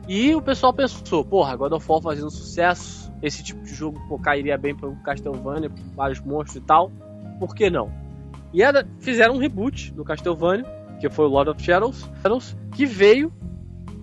[0.08, 4.18] E o pessoal pensou, porra, God of War fazendo sucesso, esse tipo de jogo pô,
[4.18, 6.90] cairia bem para o Castlevania, vários monstros e tal.
[7.38, 8.01] Por que não?
[8.52, 10.64] E era, fizeram um reboot do Castlevania,
[11.00, 12.08] que foi o Lord of Shadows,
[12.74, 13.32] que veio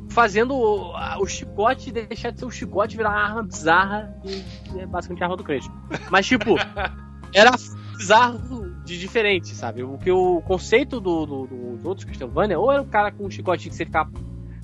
[0.09, 4.79] fazendo o, o chicote deixar de ser um chicote e virar uma arma bizarra e
[4.79, 5.69] é basicamente a arma do Kratos.
[6.09, 6.55] Mas, tipo,
[7.33, 7.51] era
[7.95, 9.83] bizarro de diferente, sabe?
[9.83, 13.29] O que o conceito do, do- dos outros Castlevania, ou era o cara com um
[13.29, 14.09] chicote que você ficava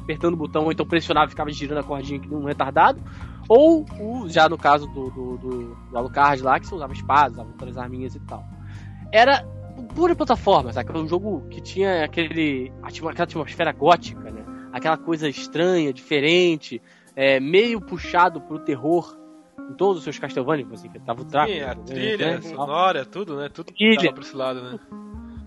[0.02, 3.00] apertando o botão, ou então pressionava e ficava girando a cordinha que um retardado,
[3.48, 7.34] ou o, já no caso do, do, do, do Alucard lá, que você usava espadas,
[7.34, 8.44] usava outras arminhas e tal.
[9.12, 9.46] Era
[9.84, 10.98] pura plataforma, sabe?
[10.98, 14.44] Um jogo que tinha aquele, aquela atmosfera gótica, né?
[14.72, 16.82] Aquela coisa estranha, diferente,
[17.16, 19.18] é, meio puxado pro terror
[19.70, 21.52] em todos os seus Castlevania, assim, que tava o trago.
[21.52, 23.50] Sim, a né, trilha, né, a sonora, tudo, né?
[23.50, 23.98] Tudo Trilha.
[23.98, 24.80] tava pra esse lado, né?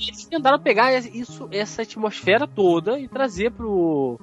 [0.01, 4.19] eles tentaram pegar isso, essa atmosfera toda e trazer pro,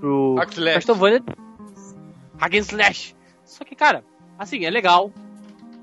[0.00, 0.36] pro.
[0.36, 1.22] Castlevania
[2.38, 3.14] Hack and Slash.
[3.44, 4.04] Só que, cara,
[4.38, 5.12] assim, é legal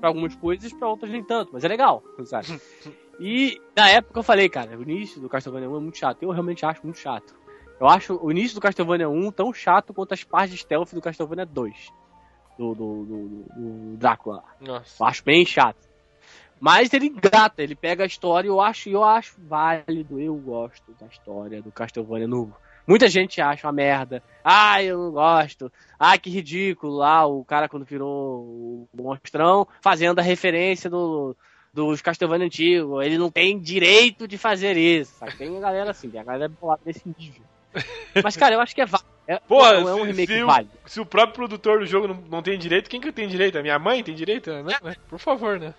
[0.00, 2.46] pra algumas coisas, pra outras nem tanto, mas é legal, sabe?
[3.18, 6.22] E na época eu falei, cara, o início do Castlevania 1 é muito chato.
[6.22, 7.34] Eu realmente acho muito chato.
[7.80, 11.00] Eu acho o início do Castlevania 1 tão chato quanto as partes de stealth do
[11.00, 11.92] Castlevania 2.
[12.58, 14.42] Do, do, do, do- Drácula.
[14.60, 15.02] Nossa.
[15.02, 15.86] Eu acho bem chato.
[16.58, 20.94] Mas ele engata, ele pega a história e eu acho, eu acho válido, eu gosto
[20.98, 22.56] da história do Castlevania novo.
[22.86, 24.22] Muita gente acha uma merda.
[24.42, 25.70] Ah, eu não gosto.
[25.98, 28.08] Ah, que ridículo lá o cara quando virou
[28.42, 31.36] o monstrão fazendo a referência do,
[31.76, 33.04] dos Castlevania antigos.
[33.04, 35.14] Ele não tem direito de fazer isso.
[35.18, 35.36] Sabe?
[35.36, 37.42] Tem a galera assim, tem a galera bolada desse nível.
[38.24, 39.10] Mas, cara, eu acho que é válido.
[39.28, 40.72] É, Porra, é um se- remake se o- válido.
[40.86, 43.58] Se o próprio produtor do jogo não, não tem direito, quem que tem direito?
[43.58, 44.50] A minha mãe tem direito?
[44.50, 44.74] Né?
[44.82, 44.96] Né?
[45.08, 45.74] Por favor, né?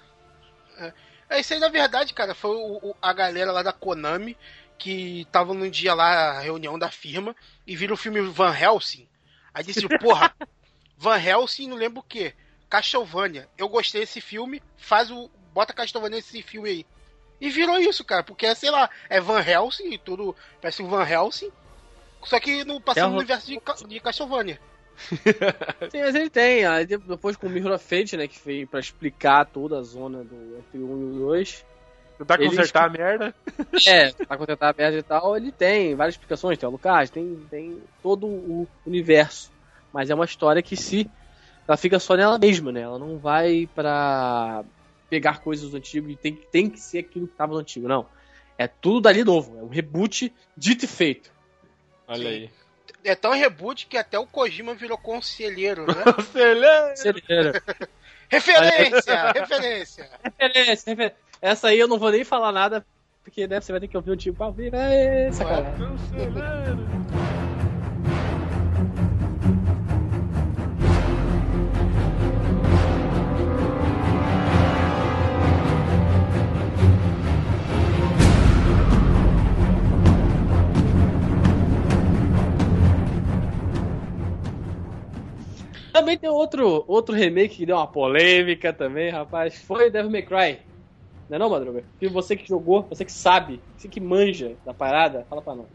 [1.29, 4.37] É isso aí, na verdade, cara, foi o- o- a galera lá da Konami
[4.77, 9.07] que tava num dia lá, a reunião da firma, e viram o filme Van Helsing.
[9.51, 10.35] Aí disse, porra,
[10.95, 12.33] Van Helsing, não lembro o quê?
[12.69, 13.47] Castlevania.
[13.57, 15.31] Eu gostei desse filme, faz o.
[15.57, 16.85] Bota Castlevania nesse filme aí.
[17.41, 20.35] E virou isso, cara, porque, sei lá, é Van Helsing e tudo.
[20.61, 21.51] Parece um Van Helsing.
[22.25, 24.59] Só que no passando É no universo de, de Castlevania.
[25.91, 26.63] Sim, mas ele tem.
[26.63, 29.81] Aí de- depois com o Mirror of Fate, né, que veio pra explicar toda a
[29.81, 31.65] zona do entre o 1 e o 2.
[32.19, 33.35] Tentar Eles consertar a merda.
[33.87, 37.35] É, pra contentar a merda e tal, ele tem várias explicações, tem o Lucas, tem,
[37.49, 39.51] tem todo o universo.
[39.91, 41.09] Mas é uma história que se.
[41.67, 42.81] Ela fica só nela mesma, né?
[42.81, 44.63] Ela não vai pra
[45.09, 47.87] pegar coisas do antigo e tem, que- tem que ser aquilo que tava no antigo,
[47.87, 48.07] não.
[48.57, 51.31] É tudo dali novo, é um reboot dito e feito.
[52.07, 52.49] Olha aí.
[53.03, 56.03] É tão reboot que até o Kojima virou conselheiro, né?
[56.19, 56.99] Excelente!
[57.07, 57.63] Acelera.
[58.29, 59.31] referência!
[59.31, 60.09] referência!
[60.23, 61.15] referência, referência.
[61.41, 62.85] Essa aí eu não vou nem falar nada,
[63.23, 64.73] porque né, você vai ter que ouvir o tipo pra ouvir.
[64.73, 65.73] É, sacanagem.
[66.17, 67.26] Excelente!
[85.99, 89.61] Também tem outro, outro remake que deu uma polêmica também, rapaz.
[89.63, 90.59] Foi Devil May Cry.
[91.29, 91.83] Não é não, Madruga?
[91.99, 95.67] Que você que jogou, você que sabe, você que manja da parada, fala pra nós.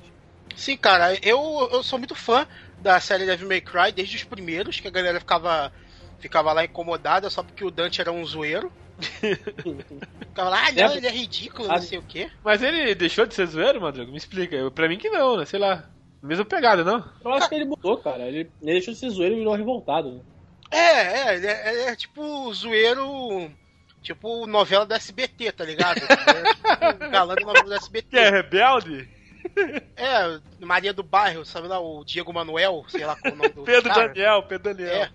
[0.57, 2.47] Sim, cara, eu, eu sou muito fã
[2.79, 5.73] da série Devil May Cry desde os primeiros, que a galera ficava,
[6.19, 8.73] ficava lá incomodada só porque o Dante era um zoeiro.
[9.01, 12.31] Ficava lá, ah, não, É, ele é ridículo, não sei o quê.
[12.45, 14.11] Mas ele deixou de ser zoeiro, Madruga?
[14.11, 14.57] Me explica.
[14.57, 15.45] Eu- Pra mim que não, né?
[15.45, 15.91] Sei lá.
[16.23, 17.05] Mesma pegada, não?
[17.25, 18.29] Eu acho que ele mudou, cara.
[18.29, 20.21] Ele, ele deixou de ser zoeiro e virou revoltado, né?
[20.71, 23.51] É, é, ele é, ele é tipo zoeiro,
[24.01, 26.01] tipo novela da SBT, tá ligado?
[26.81, 28.09] É, tipo, galã da novela da SBT.
[28.09, 29.09] Que é rebelde?
[29.97, 33.49] É, Maria do Bairro, sabe lá, o Diego Manuel, sei lá qual é o nome
[33.51, 34.09] do Pedro cara.
[34.09, 35.03] Daniel, Pedro Daniel.
[35.03, 35.11] É.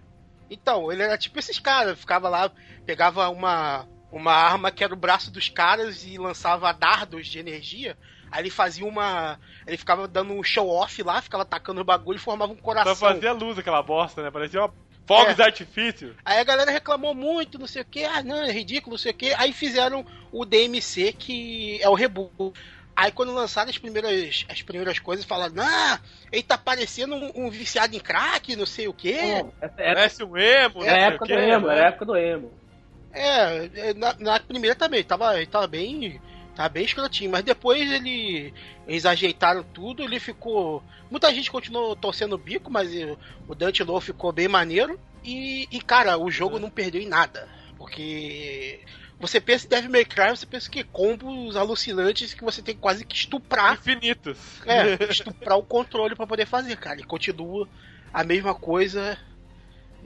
[0.50, 2.52] Então, ele era tipo esses caras, ficava lá,
[2.86, 7.98] pegava uma, uma arma que era o braço dos caras e lançava dardos de energia.
[8.32, 9.40] Aí ele fazia uma.
[9.66, 12.96] Ele ficava dando um show off lá, ficava atacando o bagulho e formava um coração.
[12.96, 14.32] Só fazia luz aquela bosta, né?
[14.32, 14.74] Parecia uma
[15.08, 15.36] fogos É.
[15.36, 16.16] de artifício.
[16.26, 19.12] Aí a galera reclamou muito, não sei o que, ah não, é ridículo, não sei
[19.12, 19.34] o que.
[19.34, 22.54] Aí fizeram o DMC, que é o reboot.
[22.94, 26.00] Aí quando lançaram as primeiras, as primeiras coisas, falaram, ah,
[26.32, 29.14] ele tá parecendo um, um viciado em crack, não sei o que.
[29.14, 30.88] Essa era, Parece um emo, né?
[30.90, 31.74] era a época o do quê, emo, né?
[31.74, 32.52] era a época do emo.
[33.14, 36.20] É, é, na, na primeira também, tava, ele tava bem.
[36.58, 38.52] Tava bem escrotinho, mas depois ele.
[38.88, 40.84] Eles ajeitaram tudo, ele ficou.
[41.08, 42.90] Muita gente continuou torcendo o bico, mas
[43.48, 45.00] o Dante Low ficou bem maneiro.
[45.24, 47.48] E, e, cara, o jogo não perdeu em nada.
[47.78, 48.80] Porque.
[49.20, 53.06] Você pensa em Devil May Cry, você pensa que combos alucinantes que você tem quase
[53.06, 53.76] que estuprar.
[53.76, 54.40] Infinitos.
[54.66, 57.00] É, estuprar o controle pra poder fazer, cara.
[57.00, 57.70] E continua
[58.12, 59.16] a mesma coisa.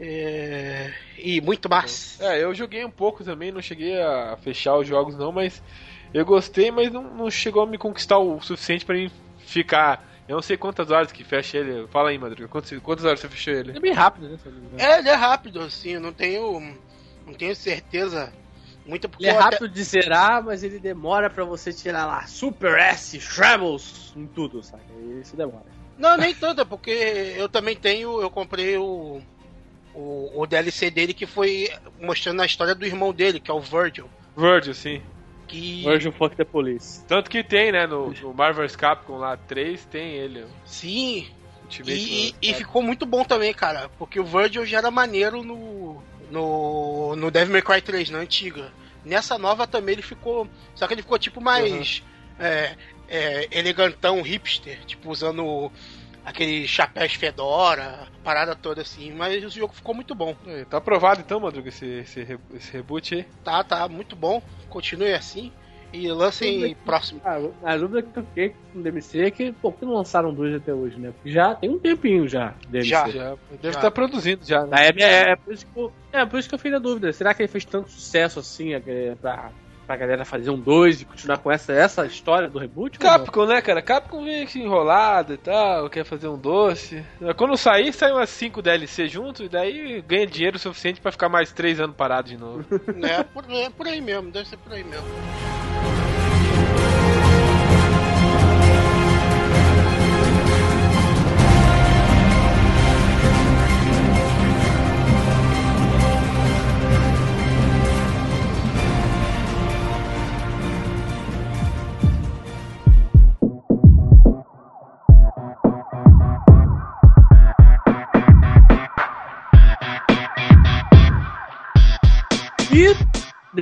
[0.02, 2.26] é, E muito massa.
[2.26, 5.64] É, eu joguei um pouco também, não cheguei a fechar os jogos não, mas
[6.14, 10.08] eu gostei, mas não, não chegou a me conquistar o suficiente pra mim ficar.
[10.28, 11.88] Eu não sei quantas horas que fecha ele.
[11.88, 13.72] Fala aí, Madruga, quantas, quantas horas você fechou ele?
[13.72, 14.38] Ele é bem rápido, né?
[14.78, 16.78] É, ele é rápido, assim, eu não tenho.
[17.26, 18.32] Não tenho certeza.
[18.86, 22.06] Muito porque Ele é eu até- rápido de zerar, mas ele demora pra você tirar
[22.08, 24.84] lá Super S, Trebles, em tudo, sabe?
[25.22, 25.66] Isso demora.
[25.98, 26.90] Não, nem tanto, é porque
[27.38, 28.20] eu também tenho.
[28.20, 29.22] Eu comprei o,
[29.94, 30.42] o.
[30.42, 31.70] o DLC dele que foi
[32.00, 34.10] mostrando a história do irmão dele, que é o Virgil.
[34.36, 35.02] Virgil, sim.
[35.52, 35.84] Que.
[35.84, 37.04] Virgil Fuck the Police.
[37.06, 40.42] Tanto que tem, né, no, no Marvel's Capcom lá 3, tem ele.
[40.44, 41.28] o Sim,
[41.64, 43.90] Ultimate E, e- e ficou muito bom também, cara.
[43.98, 46.02] Porque o Virgil já era maneiro no.
[46.32, 48.72] No, no Devil May Cry 3, na antiga.
[49.04, 50.48] Nessa nova também ele ficou.
[50.74, 52.02] Só que ele ficou tipo mais.
[52.40, 52.76] é,
[53.10, 54.80] é, elegantão, hipster.
[54.86, 55.70] Tipo, usando
[56.26, 59.14] aquele chapéu fedora, parada toda assim.
[59.14, 60.36] Mas o jogo ficou muito bom.
[60.46, 63.26] É, Tá aprovado então, Madruga, esse, esse, esse reboot aí?
[63.44, 64.42] Tá, tá, muito bom.
[64.70, 65.52] Continue assim.
[65.94, 67.20] E lancem próximo.
[67.26, 69.96] Ah, a dúvida que eu fiquei com o DMC é que, pô, por que não
[69.96, 71.12] lançaram dois até hoje, né?
[71.12, 72.88] Porque já tem um tempinho já, DMC.
[72.88, 73.10] Já.
[73.10, 73.70] Já, deve Já.
[73.72, 74.88] estar produzindo já, né?
[74.88, 77.12] É, é, é por isso que eu, é por isso que eu fiquei na dúvida.
[77.12, 79.52] Será que ele fez tanto sucesso assim é, pra,
[79.92, 82.98] pra galera fazer um 2 e continuar com essa, essa história do reboot?
[82.98, 83.82] Capcom, né, cara?
[83.82, 87.04] Capcom vem aqui enrolado e tal, quer fazer um doce.
[87.36, 91.52] Quando sair, sai umas 5 DLC junto e daí ganha dinheiro suficiente pra ficar mais
[91.52, 92.66] 3 anos parado de novo.
[93.04, 95.08] é, por, é por aí mesmo, deve ser por aí mesmo.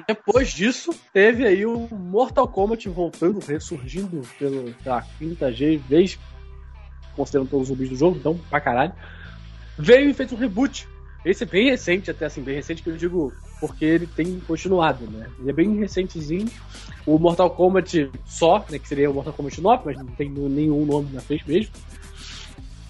[0.07, 6.19] Depois disso, teve aí o Mortal Kombat voltando, ressurgindo pelo, pela quinta vez,
[7.15, 8.93] considerando todos os zumbis do jogo, então pra caralho.
[9.77, 10.87] Veio e fez um reboot.
[11.25, 15.05] Esse é bem recente, até assim, bem recente que eu digo porque ele tem continuado,
[15.07, 15.27] né?
[15.39, 16.47] Ele é bem recentezinho.
[17.05, 20.85] O Mortal Kombat só, né, que seria o Mortal Kombat 9, mas não tem nenhum
[20.85, 21.73] nome na frente mesmo.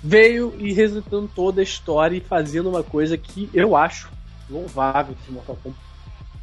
[0.03, 4.09] Veio e resetando toda a história e fazendo uma coisa que eu acho
[4.49, 5.88] louvável desse Mortal Kombat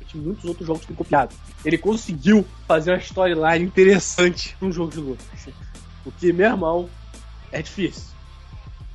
[0.07, 1.35] que muitos outros jogos têm copiado.
[1.65, 5.25] Ele conseguiu fazer uma storyline interessante num jogo de luta.
[6.05, 6.89] O que, meu irmão,
[7.51, 8.15] é difícil.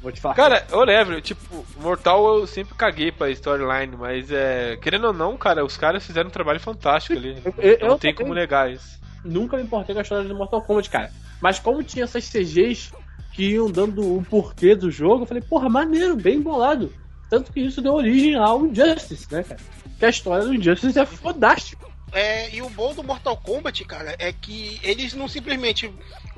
[0.01, 0.33] Vou te falar.
[0.33, 4.77] Cara, eu lembro, tipo, Mortal eu sempre caguei pra storyline, mas é.
[4.81, 7.37] Querendo ou não, cara, os caras fizeram um trabalho fantástico ali.
[7.57, 8.99] Eu, eu não tem como negar isso.
[9.23, 11.11] Nunca me importei com a história do Mortal Kombat, cara.
[11.39, 12.91] Mas como tinha essas CGs
[13.33, 16.91] que iam dando o porquê do jogo, eu falei, porra, maneiro, bem bolado.
[17.29, 19.61] Tanto que isso deu origem ao Injustice, né, cara?
[20.01, 21.85] Que a história do Injustice é fodástica.
[22.11, 25.93] É, e o bom do Mortal Kombat, cara, é que eles não simplesmente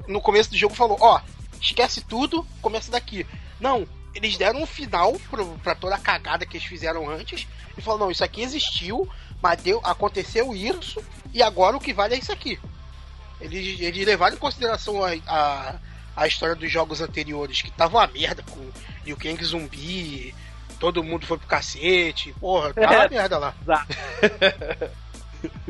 [0.06, 3.26] no começo do jogo falou, ó, oh, esquece tudo, começa daqui.
[3.62, 7.47] Não, eles deram um final pro, pra toda a cagada que eles fizeram antes
[7.78, 9.08] e falaram, não, isso aqui existiu,
[9.41, 11.02] mas deu, aconteceu isso
[11.34, 12.60] e agora o que vale é isso aqui.
[13.39, 15.76] Eles, eles levaram em consideração a, a,
[16.17, 18.60] a história dos jogos anteriores, que tava uma merda com
[19.06, 20.36] Liu Kang zumbi,
[20.83, 22.35] todo mundo foi pro cacete.
[22.41, 23.55] Porra, tá uma merda lá.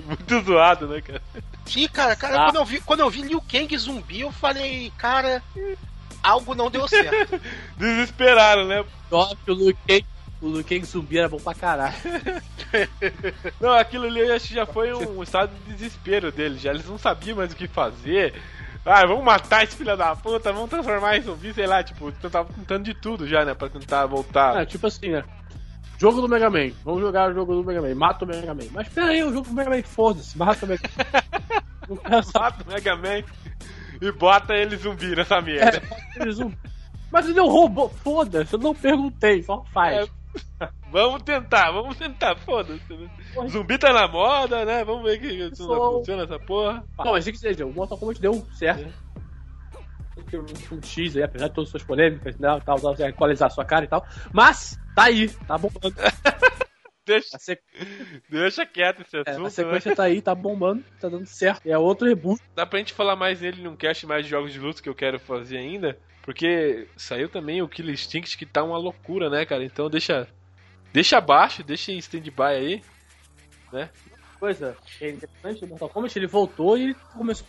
[0.04, 1.22] Muito zoado, né, cara?
[1.68, 2.46] Sim, cara, cara, ah.
[2.46, 5.44] quando, eu vi, quando eu vi Liu Kang zumbi, eu falei, cara,
[6.24, 7.40] algo não deu certo.
[7.78, 8.84] Desesperaram, né?
[9.46, 10.06] Que o Liu Kang,
[10.42, 11.96] o Liu Kang zumbi era bom pra caralho.
[13.62, 16.88] não, aquilo ali eu acho que já foi um estado de desespero deles, já eles
[16.88, 18.34] não sabiam mais o que fazer.
[18.86, 22.52] Ah, vamos matar esse filho da puta, vamos transformar em zumbi, sei lá, tipo, tava
[22.54, 23.54] tentando de tudo já, né?
[23.54, 24.62] Pra tentar voltar.
[24.62, 25.24] É, tipo assim, né?
[25.98, 28.68] Jogo do Mega Man, vamos jogar o jogo do Mega Man, mata o Mega Man.
[28.72, 32.22] Mas pera aí, o jogo do Mega Man, foda-se, mata o Mega Man.
[32.36, 33.24] mata o Mega Man
[34.02, 35.82] e bota ele zumbi nessa merda.
[36.18, 36.58] É, ele zumbi.
[37.10, 40.10] Mas ele é um robô, foda-se, eu não perguntei, só faz.
[40.10, 40.23] É.
[40.92, 42.94] Vamos tentar, vamos tentar, foda-se.
[42.94, 43.10] Né?
[43.50, 44.84] Zumbi tá na moda, né?
[44.84, 46.84] Vamos ver que isso não funciona essa porra.
[47.00, 48.88] Não, mas que seja, o Mortal Kombat deu certo.
[48.88, 49.14] É.
[50.72, 53.66] Um X aí, apesar de todas as suas polêmicas, né, tal, tal, equalizar a sua
[53.66, 54.06] cara e tal.
[54.32, 55.96] Mas, tá aí, tá bombando.
[57.06, 57.62] deixa, sequ...
[58.30, 59.44] deixa quieto esse assunto.
[59.44, 59.96] É, a sequência né?
[59.96, 61.68] tá aí, tá bombando, tá dando certo.
[61.68, 62.42] É outro reboot.
[62.56, 64.96] Dá pra gente falar mais nele num cast mais de jogos de luta que eu
[64.96, 65.98] quero fazer ainda.
[66.24, 69.64] Porque saiu também o Kill Instinct que tá uma loucura, né, cara?
[69.64, 70.28] Então deixa
[70.94, 72.84] Deixa abaixo, deixa em stand-by aí,
[73.72, 73.90] né?
[74.40, 77.48] Coisa é interessante, Mortal Kombat, ele voltou e começou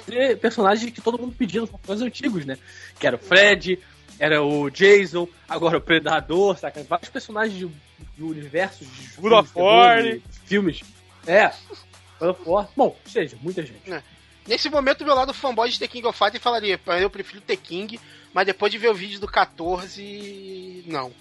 [0.00, 2.58] a ter personagens que todo mundo pedia nos Mortal antigos, né?
[2.98, 3.78] Que era o Fred,
[4.18, 6.82] era o Jason, agora o Predador, saca?
[6.82, 7.70] Vários personagens do,
[8.16, 10.02] do universo de God of War,
[10.46, 10.82] filmes.
[11.24, 11.52] É,
[12.18, 12.68] God of War.
[12.76, 13.92] Bom, seja, muita gente.
[13.92, 14.02] É.
[14.46, 17.98] Nesse momento, meu lado fanboy de The King of Fighters falaria, eu prefiro The King,
[18.32, 21.12] mas depois de ver o vídeo do 14, não.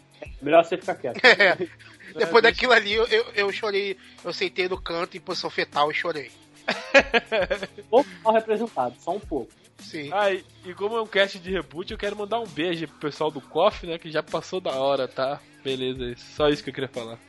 [0.41, 1.19] Melhor você ficar quieto.
[2.15, 2.19] É.
[2.19, 3.97] Depois daquilo ali, eu, eu, eu, chorei.
[4.23, 6.31] Eu sentei no canto em posição fetal e chorei.
[7.89, 9.51] pouco mal representado, só um pouco.
[9.79, 10.09] Sim.
[10.13, 12.99] Ah, e, e, como é um cast de reboot, eu quero mandar um beijo pro
[12.99, 13.97] pessoal do KOF, né?
[13.97, 15.41] Que já passou da hora, tá?
[15.63, 17.19] Beleza, só isso que eu queria falar.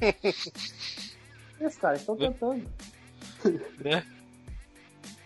[1.60, 2.66] Esse cara, estão cantando.
[3.78, 4.04] Né?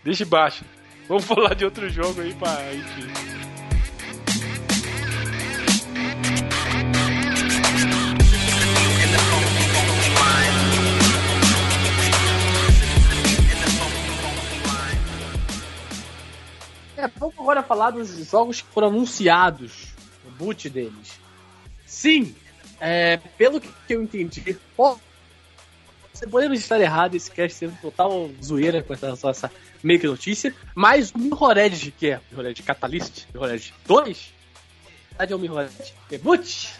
[0.03, 0.63] Deixa baixo.
[1.07, 3.39] Vamos falar de outro jogo aí pra gente.
[16.95, 19.95] É, vamos agora falar dos jogos que foram anunciados,
[20.25, 21.17] o boot deles.
[21.85, 22.35] Sim,
[22.79, 24.57] é, pelo que eu entendi,
[26.27, 29.51] podemos estar errado, esse cast sendo total zoeira com essa, essa
[29.83, 34.33] meio que notícia, mas o Mirrored, que é o Mirrored Catalyst, Mirrored 2,
[35.09, 36.73] verdade é o Mirrored Reboot,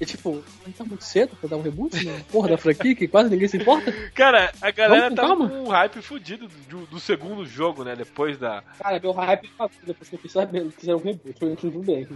[0.00, 3.06] E tipo, não tá muito cedo pra dar um reboot na porra da franquia que
[3.06, 3.92] quase ninguém se importa?
[4.14, 5.48] Cara, a galera com tá calma.
[5.48, 7.94] com um hype fudido do, do segundo jogo, né?
[7.94, 8.62] Depois da.
[8.78, 11.78] Cara, meu hype acabou depois que eu fiz sabendo que fizeram um reboot, foi tudo
[11.80, 12.08] bem.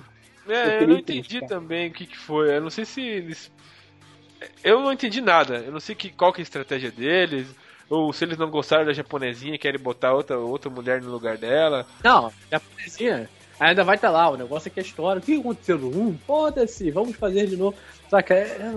[0.49, 1.47] É, fiquei eu não entendi cara.
[1.49, 2.57] também o que, que foi.
[2.57, 3.53] Eu não sei se eles.
[4.63, 5.59] Eu não entendi nada.
[5.59, 7.49] Eu não sei que, qual que é a estratégia deles.
[7.89, 11.37] Ou se eles não gostaram da japonesinha e querem botar outra, outra mulher no lugar
[11.37, 11.87] dela.
[12.03, 13.29] Não, a japonesinha
[13.61, 16.19] ainda vai estar lá, o negócio é que a história, o que aconteceu no 1?
[16.27, 17.77] Foda-se, vamos fazer de novo.
[18.11, 18.35] Saca?
[18.35, 18.75] É,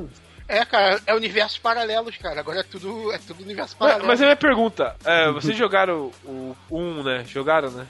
[0.47, 2.39] É, cara, é universos paralelos, cara.
[2.39, 4.07] Agora é tudo, é tudo universo Mas, paralelo.
[4.07, 7.25] mas a minha pergunta: é, vocês jogaram o, o 1, né?
[7.27, 7.87] Jogaram, né?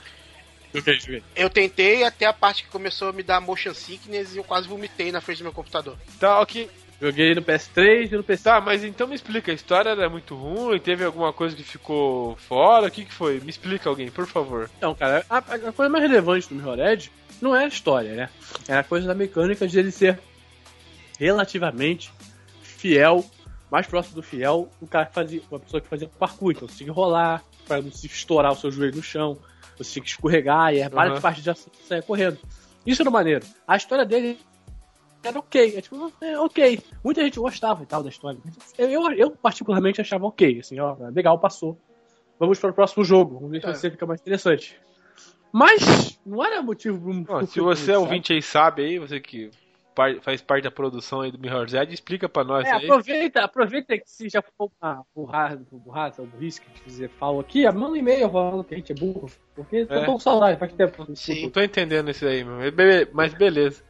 [1.35, 4.67] Eu tentei até a parte que começou a me dar motion sickness e eu quase
[4.67, 5.97] vomitei na frente do meu computador.
[6.19, 6.69] Tá, ok.
[7.01, 8.43] Joguei no PS3 e no PC.
[8.43, 12.35] Tá, mas então me explica, a história era muito ruim, teve alguma coisa que ficou
[12.35, 13.39] fora, o que que foi?
[13.39, 14.69] Me explica alguém, por favor.
[14.77, 17.09] Então, cara, a, a coisa mais relevante do Mirror's
[17.41, 18.29] não é a história, né?
[18.67, 20.19] É a coisa da mecânica de ele ser
[21.17, 22.11] relativamente
[22.61, 23.23] fiel,
[23.71, 26.51] mais próximo do fiel, o cara que fazia, uma pessoa que fazia parkour.
[26.51, 29.37] Então você tinha que rolar para não se estourar o seu joelho no chão,
[29.77, 31.21] você tinha que escorregar e é várias Uhum.
[31.21, 31.55] partes já
[31.87, 32.37] saia correndo.
[32.85, 33.45] Isso era maneiro.
[33.67, 34.39] A história dele
[35.23, 36.79] era ok, é tipo, é ok.
[37.03, 38.39] Muita gente gostava e tal da história.
[38.77, 41.77] Eu, eu, eu particularmente achava ok, assim, ó, legal, passou.
[42.39, 43.73] Vamos para o próximo jogo, vamos ver se É.
[43.73, 44.79] você fica mais interessante.
[45.51, 49.19] Mas não era motivo pra um- Ó, se você é ouvinte aí sabe aí, você
[49.19, 49.49] que
[50.21, 52.85] faz parte da produção aí do Mirror's Edge, explica pra nós É, aí.
[52.85, 57.89] aproveita, aproveita que se já for uma burrada, burrada, burrice que dizer fala aqui, manda
[57.89, 59.29] um e-mail falando que a gente é burro.
[59.53, 59.81] Porque É.
[59.81, 61.05] eu tô com saudade, faz tempo.
[61.17, 61.43] Sim.
[61.43, 62.59] Não tô entendendo isso aí, meu.
[63.11, 63.83] Mas beleza.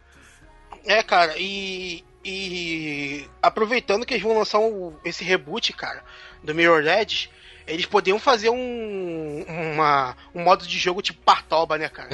[0.90, 2.04] É, cara, e.
[2.26, 6.04] E aproveitando que eles vão lançar um- esse reboot, cara,
[6.44, 7.30] do Mirror Edge,
[7.66, 12.10] eles poderiam fazer um, uma, um modo de jogo tipo Partoba, né, cara?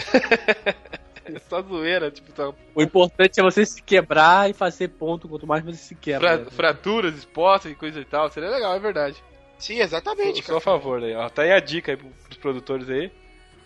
[1.26, 5.47] É só zoeira, tipo, tá- O importante é você se quebrar e fazer ponto quanto
[5.47, 6.36] mais você se quebra.
[6.36, 6.51] fra- né?
[6.51, 8.30] fraturas expostas e coisa e tal.
[8.30, 9.15] Seria legal, é verdade.
[9.57, 11.28] Sim, exatamente, Sou, sou a favor aí, ó.
[11.30, 13.11] Tá aí a dica aí pros produtores aí.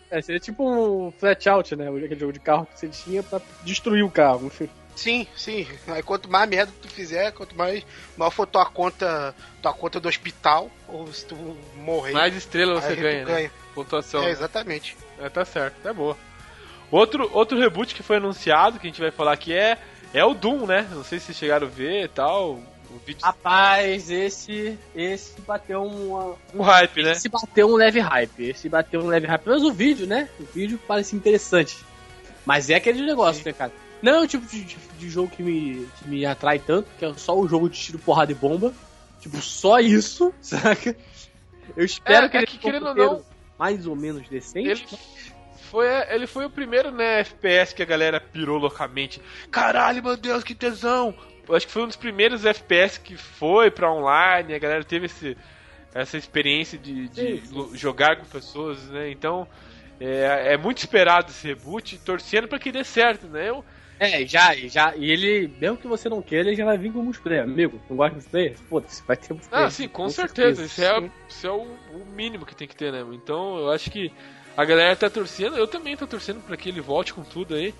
[0.09, 1.89] É, seria tipo um flat out, né?
[1.89, 4.49] Aquele jogo de carro que você tinha pra destruir o carro.
[4.99, 5.65] Sim, sim.
[5.87, 7.85] Aí quanto mais merda tu fizer, quanto mais
[8.17, 11.35] maior for tua conta, tua conta do hospital, ou se tu
[11.77, 13.33] morrer, Mais estrela você ganha, né?
[13.33, 13.51] ganha.
[13.73, 14.21] Pontuação.
[14.23, 14.97] É, exatamente.
[15.17, 16.17] É, tá certo, é boa.
[16.91, 19.77] Outro, outro reboot que foi anunciado, que a gente vai falar aqui é,
[20.13, 20.85] é o Doom, né?
[20.91, 22.59] Não sei se vocês chegaram a ver e tal.
[22.91, 23.23] O vídeo.
[23.23, 24.77] Rapaz, esse.
[24.93, 26.35] Esse bateu uma.
[26.53, 27.11] Um hype, né?
[27.11, 28.49] Esse bateu um leve hype.
[28.49, 29.43] Esse bateu um leve hype.
[29.45, 30.27] Mas o vídeo, né?
[30.39, 31.77] O vídeo parece interessante.
[32.45, 33.71] Mas é aquele negócio, né, cara?
[34.01, 37.03] Não é o tipo de, de- de jogo que me, que me atrai tanto, que
[37.05, 38.73] é só o jogo de tiro, porrada e bomba.
[39.19, 40.95] Tipo, só isso, saca?
[41.75, 43.23] Eu espero É, que é ele que, querendo ou não-
[43.57, 44.69] mais ou menos decente.
[44.69, 44.85] Ele
[45.69, 49.21] foi, ele foi o primeiro, né, FPS que a galera pirou loucamente.
[49.51, 51.13] Caralho, meu Deus, que tesão!
[51.47, 55.07] Eu acho que foi um dos primeiros FPS que foi pra online, a galera teve
[55.07, 55.35] esse,
[55.93, 57.53] essa experiência de, de Sim, sim.
[57.55, 59.09] lo- jogar com pessoas, né?
[59.11, 59.47] Então,
[59.99, 63.49] é, é muito esperado esse reboot, torcendo pra que dê certo, né?
[63.49, 63.65] Eu,
[63.99, 64.95] É, já, já.
[64.95, 67.43] E ele, mesmo que você não queira, ele já vai vir com multiplayer.
[67.43, 68.57] Amigo, não gosta de multiplayer?
[68.69, 69.67] Foda-se, vai ter multiplayer.
[69.67, 70.63] Ah, sim, com, certeza.
[70.63, 73.05] Isso é, isso é o, o mínimo que tem que ter, né?
[73.11, 74.09] Então eu acho que
[74.55, 77.73] a galera tá torcendo, eu também tô torcendo pra que ele volte com tudo aí.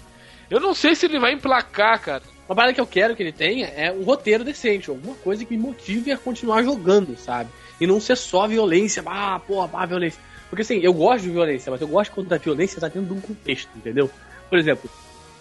[0.49, 2.23] Eu não sei se ele vai emplacar, cara.
[2.47, 5.55] Uma parada que eu quero que ele tenha é um roteiro decente, alguma coisa que
[5.55, 7.49] me motive a continuar jogando, sabe?
[7.79, 10.19] E não ser só violência, ah, porra, ah, violência.
[10.49, 13.13] Porque assim, eu gosto de violência, mas eu gosto quando a violência tá dentro de
[13.13, 14.09] um contexto, entendeu?
[14.49, 14.89] Por exemplo,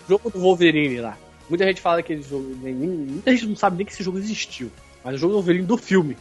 [0.09, 1.17] jogo do Wolverine lá.
[1.49, 2.55] Muita gente fala que esse jogo.
[2.57, 4.71] Muita gente não sabe nem que esse jogo existiu.
[5.05, 6.17] Mas o jogo do Wolverine do filme.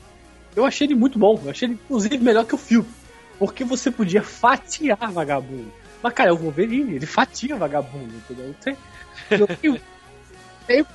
[0.55, 1.39] Eu achei ele muito bom.
[1.43, 2.87] Eu achei ele, inclusive, melhor que o filme.
[3.37, 5.71] Porque você podia fatiar vagabundo.
[6.01, 8.47] Mas, cara, é o Wolverine, ele fatia vagabundo, entendeu?
[8.47, 9.81] Não tem.
[10.67, 10.85] Tem,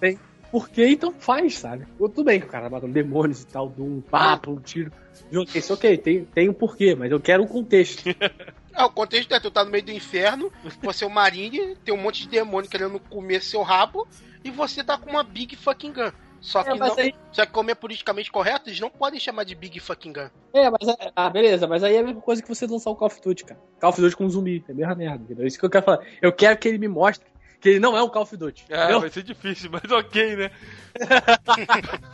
[0.00, 0.18] tem.
[0.50, 1.86] Porque então faz, sabe?
[1.98, 4.92] Tudo bem que o cara matando demônios e tal, de um papo, um tiro.
[5.30, 8.04] Violência, ok, tem, tem um porquê, mas eu quero um contexto.
[8.78, 11.92] É, o contexto é tu tá no meio do inferno, você é o Marine, tem
[11.92, 14.06] um monte de demônio querendo comer seu rabo,
[14.44, 16.12] e você tá com uma Big Fucking Gun.
[16.40, 19.42] Só que, É, não, aí- só que como é politicamente correto, eles não podem chamar
[19.42, 20.28] de Big Fucking Gun.
[20.54, 22.94] É, mas é- ah, beleza, mas aí é a mesma coisa que você lançar o
[22.94, 23.60] Call of Duty, cara.
[23.80, 25.44] Call of Duty com zumbi, é a mesma merda, entendeu?
[25.44, 26.06] Isso que eu quero falar.
[26.22, 27.26] Eu quero que ele me mostre
[27.60, 28.64] que ele não é um Call of Duty.
[28.68, 29.00] É, entendeu?
[29.00, 30.50] vai ser difícil, mas ok, né?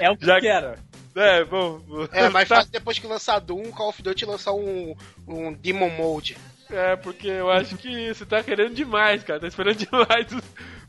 [0.00, 0.74] É o que Já- eu quero.
[1.14, 1.80] É, bom.
[2.12, 4.96] É mais tá- fácil depois que lançar Doom, Call of Duty lançar um,
[5.26, 6.36] um Demon Mode.
[6.70, 9.40] É, porque eu acho que você tá querendo demais, cara.
[9.40, 10.26] Tá esperando demais.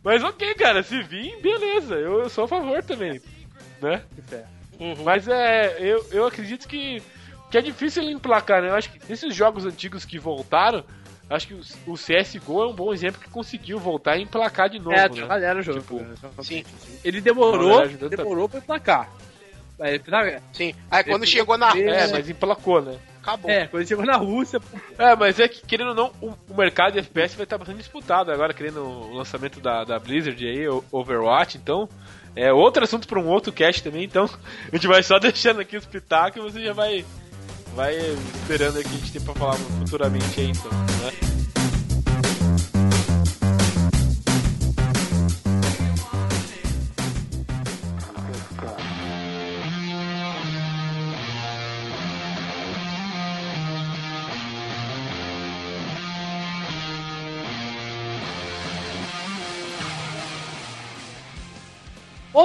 [0.03, 1.95] Mas ok, cara, se vir, beleza.
[1.95, 3.21] Eu, eu sou a favor também.
[3.82, 4.01] Né?
[4.15, 4.45] Que fé.
[5.03, 7.01] Mas é, eu, eu acredito que,
[7.51, 8.69] que é difícil ele emplacar, né?
[8.69, 10.84] Eu acho que esses jogos antigos que voltaram,
[11.30, 14.78] Acho que o, o CSGO é um bom exemplo que conseguiu voltar e emplacar de
[14.78, 15.15] novo, É, né?
[15.15, 15.80] trabalharam o jogo.
[15.80, 16.15] Tipo, né?
[16.43, 16.63] Sim,
[17.03, 19.11] Ele demorou, demorou pra emplacar.
[19.80, 20.73] É, tá- sim.
[20.89, 22.97] Aí quando Depois chegou na ver- É, Rússia, mas emplacou, né?
[23.21, 23.49] acabou.
[23.51, 24.61] é, quando chegou na Rússia,
[24.97, 27.80] É, mas é que, querendo ou não, o, o mercado de FPS vai estar bastante
[27.80, 31.89] disputado agora, querendo o lançamento da, da Blizzard aí, Overwatch, então.
[32.38, 34.26] É outro assunto para um outro cast também, então
[34.71, 37.03] a gente vai só deixando aqui os pitacos e você já vai,
[37.73, 41.35] vai esperando o que a gente tem pra falar futuramente aí, então, né?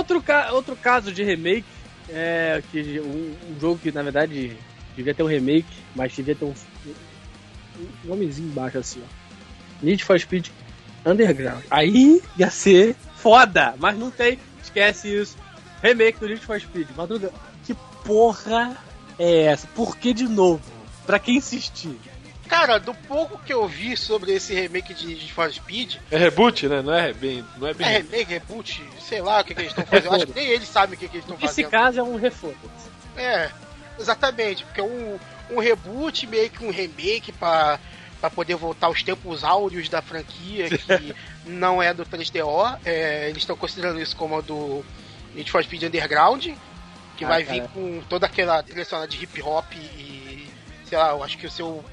[0.00, 1.66] Outro, ca- outro caso de remake
[2.08, 4.56] é que um, um jogo que na verdade
[4.96, 6.54] devia ter um remake, mas devia ter um,
[7.78, 9.84] um nomezinho embaixo assim, ó.
[9.84, 10.48] Need for Speed
[11.04, 11.62] Underground.
[11.70, 14.38] Aí ia ser foda, mas não tem.
[14.62, 15.36] Esquece isso.
[15.82, 16.88] Remake do Need for Speed.
[16.96, 17.30] Madruga,
[17.66, 17.74] que
[18.04, 18.76] porra
[19.18, 19.66] é essa?
[19.74, 20.62] Por que de novo?
[21.06, 21.94] Pra quem insistir?
[22.50, 26.66] Cara, do pouco que eu vi sobre esse remake de Need for Speed, É reboot,
[26.66, 26.82] né?
[26.82, 27.44] Não é bem.
[27.56, 27.86] Não é bem.
[27.86, 30.06] é remake, reboot, sei lá o que, que eles estão fazendo.
[30.06, 31.70] Eu acho que nem eles sabem o que, que eles estão Nesse fazendo.
[31.70, 32.58] caso é um reforço.
[33.16, 33.50] É,
[33.98, 35.18] exatamente, porque um,
[35.50, 37.78] um reboot, meio que um remake pra,
[38.20, 41.14] pra poder voltar aos tempos áureos da franquia, que
[41.46, 42.78] não é do 3DO.
[42.84, 44.84] É, eles estão considerando isso como a do
[45.36, 46.48] Need for Speed Underground,
[47.16, 47.60] que Ah, vai cara.
[47.60, 50.48] vir com toda aquela trilha de hip hop e,
[50.84, 51.84] sei lá, eu acho que o seu.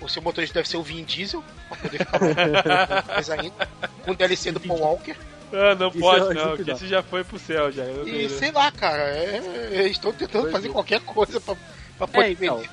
[0.00, 3.68] O seu motorista deve ser o Vin Diesel, pra poder ficar mais ainda.
[4.04, 5.16] Com DLC do Paul Walker.
[5.52, 7.82] Ah, não Isso pode, é não, que esse já foi pro céu já.
[7.82, 10.72] eu E sei lá, cara, é, eles estão tentando Pois fazer é.
[10.72, 11.56] qualquer coisa pra,
[11.96, 12.56] pra poder É, então.
[12.58, 12.70] vender.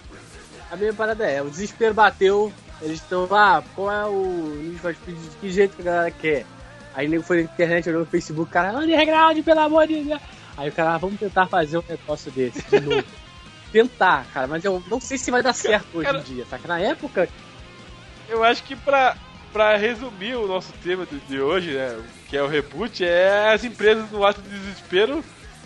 [0.71, 2.51] A minha parada é, o desespero bateu,
[2.81, 6.11] eles estão lá, qual é o Need for Speed, de que jeito que a galera
[6.11, 6.45] quer?
[6.93, 10.21] Aí o nego foi na internet, olhou no Facebook, cara, underground, pelo amor de Deus.
[10.57, 13.03] Aí o cara, ah, vamos tentar fazer um negócio desse de novo.
[13.75, 16.65] Tentar, cara, mas eu não sei se vai dar certo hoje Cara- em dia, saca?
[16.65, 17.27] Na época,
[18.29, 19.17] Eu acho que pra,
[19.51, 21.99] pra resumir o nosso tema de, hoje, né,
[22.29, 25.21] que é o reboot, é as empresas no ato de desespero,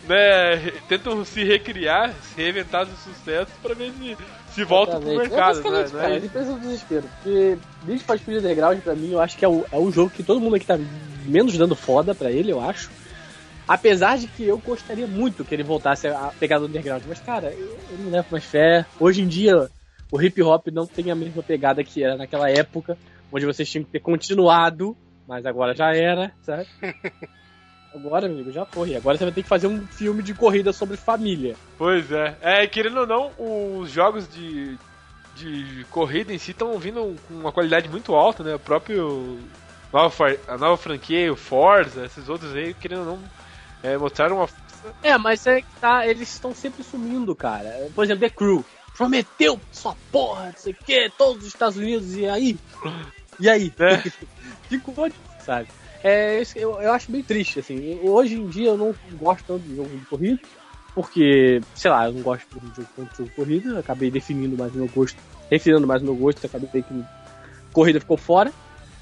[0.07, 4.17] né, tentam se recriar, se reinventar os sucessos pra ver se,
[4.55, 5.83] se voltam pro mercado, é né?
[5.83, 7.03] não cara, é as empresas do desespero.
[7.21, 10.09] Porque Need for Speed Underground, pra mim, eu acho que é o, é o jogo
[10.09, 10.79] que todo mundo aqui tá
[11.25, 12.89] menos dando foda pra ele, eu acho.
[13.69, 17.03] Apesar de que eu gostaria muito que ele voltasse a pegar do Underground.
[17.07, 18.83] Mas, cara, eu, eu não levo mais fé.
[18.99, 19.69] Hoje em dia,
[20.11, 22.97] o hip hop não tem a mesma pegada que era naquela época,
[23.31, 24.97] onde vocês tinham que ter continuado,
[25.27, 26.65] mas agora já era, sabe?
[27.93, 28.95] Agora, amigo, já foi.
[28.95, 31.55] Agora você vai ter que fazer um filme de corrida sobre família.
[31.75, 32.37] Pois é.
[32.39, 33.31] É, querendo ou não,
[33.81, 34.77] os jogos de,
[35.35, 38.53] de corrida em si estão vindo com uma qualidade muito alta, né?
[38.53, 39.39] O próprio.
[39.91, 43.19] Nova, a nova franquia, o Forza, esses outros aí, querendo ou não,
[43.83, 44.49] é, mostraram uma.
[45.03, 47.89] É, mas é que tá, eles estão sempre sumindo, cara.
[47.93, 48.65] Por exemplo, The Crew.
[48.95, 52.59] Prometeu sua porra, não sei o que, todos os Estados Unidos, e aí?
[53.39, 53.73] E aí?
[53.79, 53.97] É.
[54.67, 55.09] Ficou,
[55.39, 55.69] sabe?
[56.03, 57.97] É, eu, eu acho bem triste, assim.
[58.03, 60.39] Hoje em dia eu não gosto tanto de jogo de corrida,
[60.93, 64.57] porque, sei lá, eu não gosto de jogo, tanto de jogo de corrida, acabei definindo
[64.57, 65.17] mais o meu gosto,
[65.49, 67.05] refinando mais o meu gosto, acabei que
[67.71, 68.51] corrida ficou fora.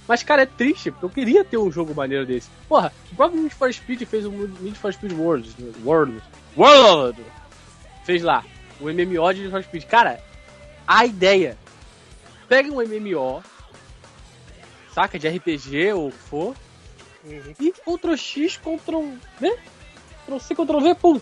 [0.08, 2.50] Mas, cara, é triste, porque eu queria ter um jogo maneiro desse.
[2.70, 5.54] Porra, o próprio Need for Speed fez o Need for Speed World.
[5.84, 6.22] World.
[6.56, 7.22] World!
[8.06, 8.46] Fez lá,
[8.80, 9.84] o MMO de Need for Speed.
[9.86, 10.20] Cara,
[10.88, 11.58] a ideia.
[12.48, 13.44] Pega um MMO,
[14.94, 16.56] saca, de RPG ou o que for,
[17.26, 17.54] Uhum.
[17.60, 19.02] e Ctrl X, Ctrl
[19.42, 19.58] V,
[20.26, 21.20] Ctrl C, Ctrl V, pum.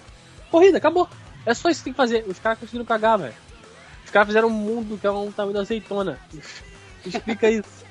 [0.52, 1.10] Corrida, acabou.
[1.46, 2.24] É só isso que tem que fazer.
[2.28, 3.34] Os caras conseguiram cagar, velho.
[4.04, 6.20] Os caras fizeram um mundo que é um tamanho da azeitona.
[7.04, 7.85] Explica isso.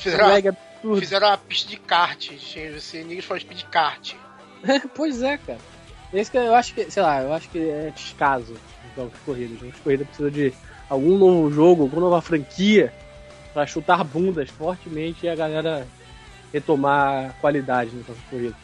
[0.00, 1.00] Fizeram, Mega absurdo.
[1.00, 4.14] fizeram uma pista de kart, esse Need for Speed kart.
[4.94, 5.58] pois é, cara.
[6.12, 9.18] Esse que eu acho que, sei lá, eu acho que é descaso os jogos de
[9.20, 9.54] corrida.
[9.54, 10.52] Os jogos de corrida precisa de
[10.88, 12.92] algum novo jogo, alguma nova franquia
[13.52, 15.86] pra chutar bundas fortemente e a galera
[16.52, 18.56] retomar a qualidade nos jogos de corrida.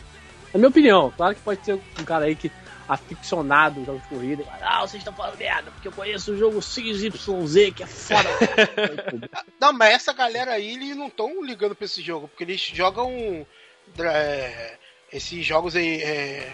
[0.53, 2.51] Na minha opinião, claro que pode ser um cara aí que
[2.89, 7.73] aficionado jogos de corrida, ah, vocês estão falando merda, porque eu conheço o jogo XYZ,
[7.75, 8.29] que é foda.
[9.61, 13.47] Não, mas essa galera aí, eles não estão ligando pra esse jogo, porque eles jogam
[13.99, 14.77] é,
[15.13, 16.03] esses jogos aí.
[16.03, 16.53] É...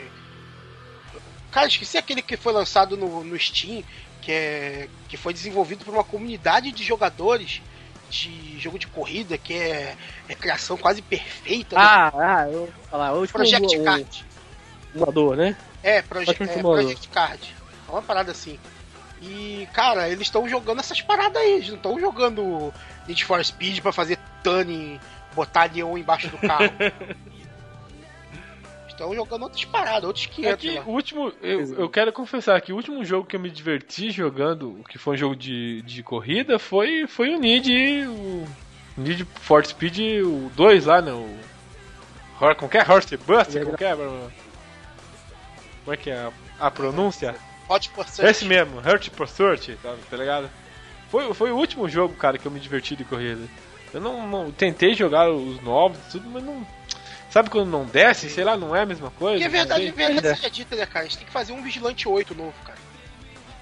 [1.50, 3.84] Cara, esqueci aquele que foi lançado no, no Steam,
[4.22, 7.60] que, é, que foi desenvolvido por uma comunidade de jogadores
[8.08, 9.96] de jogo de corrida, que é,
[10.28, 11.76] é criação quase perfeita.
[11.76, 11.82] né?
[11.82, 14.26] ah, ah, eu vou falar, eu tipo, Project o- Card.
[14.94, 15.56] o emulador, né?
[15.82, 16.58] É, proje é.
[16.58, 17.54] Project Card.
[17.88, 18.58] É uma parada assim.
[19.20, 21.52] E, cara, eles estão jogando essas paradas aí.
[21.52, 22.72] Eles não estão jogando
[23.06, 25.00] Need for Speed pra fazer tuning,
[25.34, 26.70] botar neon embaixo do carro.
[29.02, 30.84] estão jogando outras paradas, outros 500 Aqui, lá.
[30.86, 34.84] o último, eu, eu quero confessar que o último jogo que eu me diverti jogando,
[34.88, 38.46] que foi um jogo de, de corrida, foi, foi o Need, o
[38.96, 41.12] Need for Speed o 2 lá, né?
[41.12, 41.28] O,
[42.56, 42.82] como que é?
[42.82, 43.58] Horse Bust?
[43.60, 43.94] Como que é?
[43.94, 44.32] Bruno?
[45.84, 47.34] Como é que é a, a pronúncia?
[47.68, 48.28] Hot Pursuit.
[48.28, 50.50] Esse mesmo, Hurt Pursuit, tá, tá ligado?
[51.10, 53.46] Foi, foi o último jogo, cara, que eu me diverti de corrida.
[53.92, 56.66] Eu não, não- tentei jogar os novos e tudo, mas não.
[57.30, 58.28] Sabe quando não desce?
[58.28, 59.38] Sei lá, não é a mesma coisa.
[59.38, 59.92] Que é verdade, sei.
[59.92, 61.04] verdade seja dita, né, cara?
[61.06, 62.78] A gente tem que fazer um Vigilante 8 novo, cara.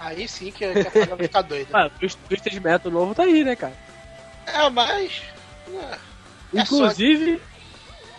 [0.00, 1.68] Aí sim que, que a parada vai ficar doida.
[1.72, 3.74] Mano, o Twisted Metal novo tá aí, né, cara?
[4.46, 5.22] É, mas.
[5.68, 5.98] é,
[6.58, 7.40] É Inclusive,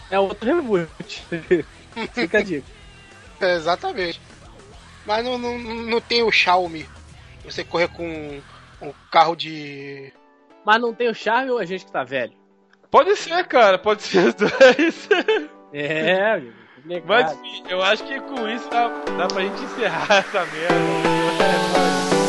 [0.10, 1.24] é outro reboot.
[2.14, 2.66] Fica a dica.
[3.41, 4.21] É, exatamente.
[5.05, 6.87] Mas não, não, não tem o Xiaomi.
[7.43, 8.41] Você correr com
[8.81, 10.13] um carro de.
[10.65, 12.33] Mas não tem o charme ou a gente que tá velho?
[12.89, 15.09] Pode ser, cara, pode ser os dois.
[15.73, 16.41] É,
[16.75, 17.07] complicado.
[17.07, 22.20] Mas enfim, eu acho que com isso dá, dá pra gente encerrar essa merda.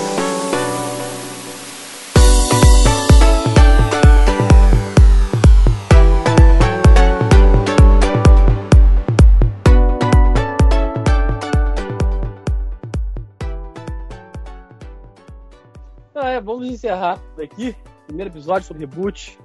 [16.62, 17.74] Vamos encerrar aqui.
[18.06, 19.36] Primeiro episódio sobre reboot.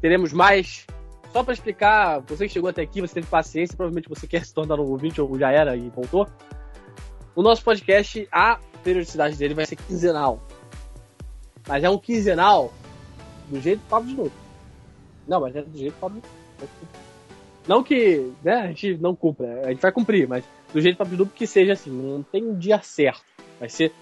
[0.00, 0.86] Teremos mais.
[1.32, 4.52] Só pra explicar, você que chegou até aqui, você teve paciência, provavelmente você quer se
[4.52, 6.26] tornar um ouvinte ou já era e voltou.
[7.34, 10.42] O nosso podcast, a periodicidade dele vai ser quinzenal.
[11.66, 12.72] Mas é um quinzenal
[13.48, 14.32] do jeito Pablo de novo.
[15.26, 16.20] Não, mas é do jeito Pablo.
[17.66, 20.44] Não que né, a gente não cumpra, a gente vai cumprir, mas
[20.74, 23.24] do jeito Pablo de novo que seja assim, não tem um dia certo.
[23.58, 23.92] Vai ser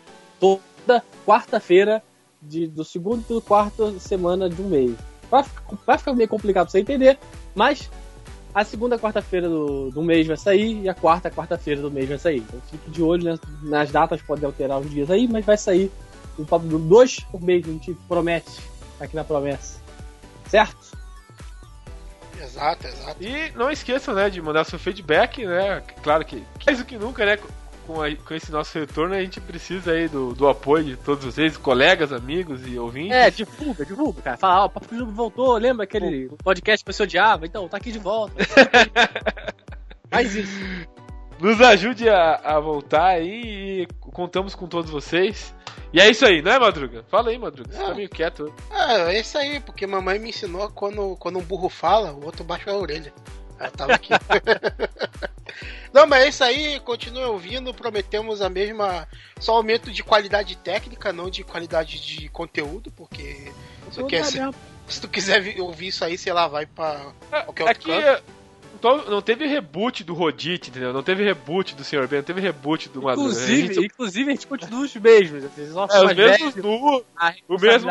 [0.40, 2.02] toda quarta-feira
[2.42, 4.94] de- do segundo e do quarto semana de um mês.
[5.30, 5.44] Vai,
[5.86, 7.18] vai ficar meio complicado pra você entender,
[7.54, 7.90] mas
[8.54, 12.18] a segunda quarta-feira do, do mês vai sair e a quarta quarta-feira do mês vai
[12.18, 12.38] sair.
[12.38, 15.90] Então fique de olho nas, nas datas, pode alterar os dias aí, mas vai sair
[16.38, 18.60] um papo do dois por mês, a gente promete
[19.00, 19.80] aqui na promessa.
[20.48, 20.96] Certo?
[22.40, 23.22] Exato, exato.
[23.22, 25.82] E não esqueçam, né, de mandar seu feedback, né?
[26.02, 27.38] Claro que mais do que nunca, né?
[27.88, 31.24] Com, a- com esse nosso retorno, a gente precisa aí do, do apoio de todos
[31.24, 33.16] vocês, colegas, amigos e ouvintes.
[33.16, 34.36] É, divulga, divulga, cara.
[34.36, 37.46] Fala, ó, o Papo Noob voltou, lembra aquele podcast que você odiava?
[37.46, 38.34] Então, tá aqui de volta.
[40.10, 40.52] Faz isso.
[41.40, 45.54] Nos ajude a, a voltar aí e contamos com todos vocês.
[45.90, 47.02] E é isso aí, não é, Madruga?
[47.08, 47.72] Fala aí, Madruga.
[47.72, 47.94] Você tá É.
[47.94, 48.52] meio quieto.
[48.70, 52.44] É, é isso aí, porque mamãe me ensinou quando, quando um burro fala, o outro
[52.44, 53.14] baixa a orelha.
[53.58, 54.10] Ela tava aqui.
[55.92, 59.08] Não, mas é isso aí, continue ouvindo, prometemos a mesma.
[59.40, 63.52] Só aumento de qualidade técnica, não de qualidade de conteúdo, porque
[63.90, 64.38] se, tu quer- se,
[64.88, 67.12] se tu quiser vi- ouvir isso aí, sei lá, vai pra
[67.44, 68.22] qualquer outro Aqui canto.
[68.78, 70.92] Então, não teve reboot do Rodite, entendeu?
[70.92, 72.06] Não teve reboot do Sr.
[72.06, 73.28] Ben, não teve reboot do Madruga.
[73.28, 75.44] A Inclusive, gente- inclusive, a gente continua os mesmos.
[75.44, 77.90] Assim, é, os mesmos nu, a o mesmo,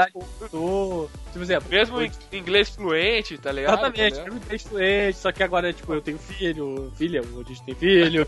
[0.51, 1.97] do- Por exemplo, mesmo
[2.31, 3.73] inglês fluente, tá ligado?
[3.73, 4.27] Exatamente, Tá ligado?
[4.45, 8.27] eu me fluente, só que agora, tipo, eu tenho filho, filha, o Rodrigo tem filho,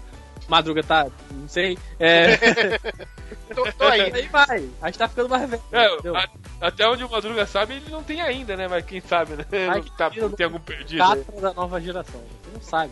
[0.49, 1.77] Madruga tá, não sei.
[1.99, 2.37] É,
[3.53, 4.01] Tô, tô aí.
[4.13, 5.61] aí vai, a gente tá ficando mais velho.
[5.71, 5.85] É,
[6.17, 8.67] a- até onde o Madruga sabe, ele não tem ainda, né?
[8.67, 9.45] Mas quem sabe, né?
[9.71, 11.01] Ai, que tá- tem algum perdido.
[11.03, 11.23] aí.
[11.23, 12.91] Catra da nova geração, você não sabe.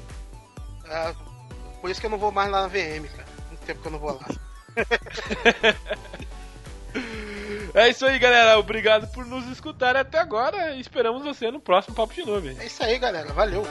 [0.90, 1.14] Ah,
[1.82, 3.28] por isso que eu não vou mais lá na VM, cara.
[3.50, 4.28] Muito tempo que eu não vou lá.
[7.74, 8.58] É isso aí, galera.
[8.58, 10.76] Obrigado por nos escutar até agora.
[10.78, 12.58] Esperamos você no próximo Papo de Nuvem.
[12.60, 13.32] É isso aí, galera.
[13.34, 13.64] Valeu.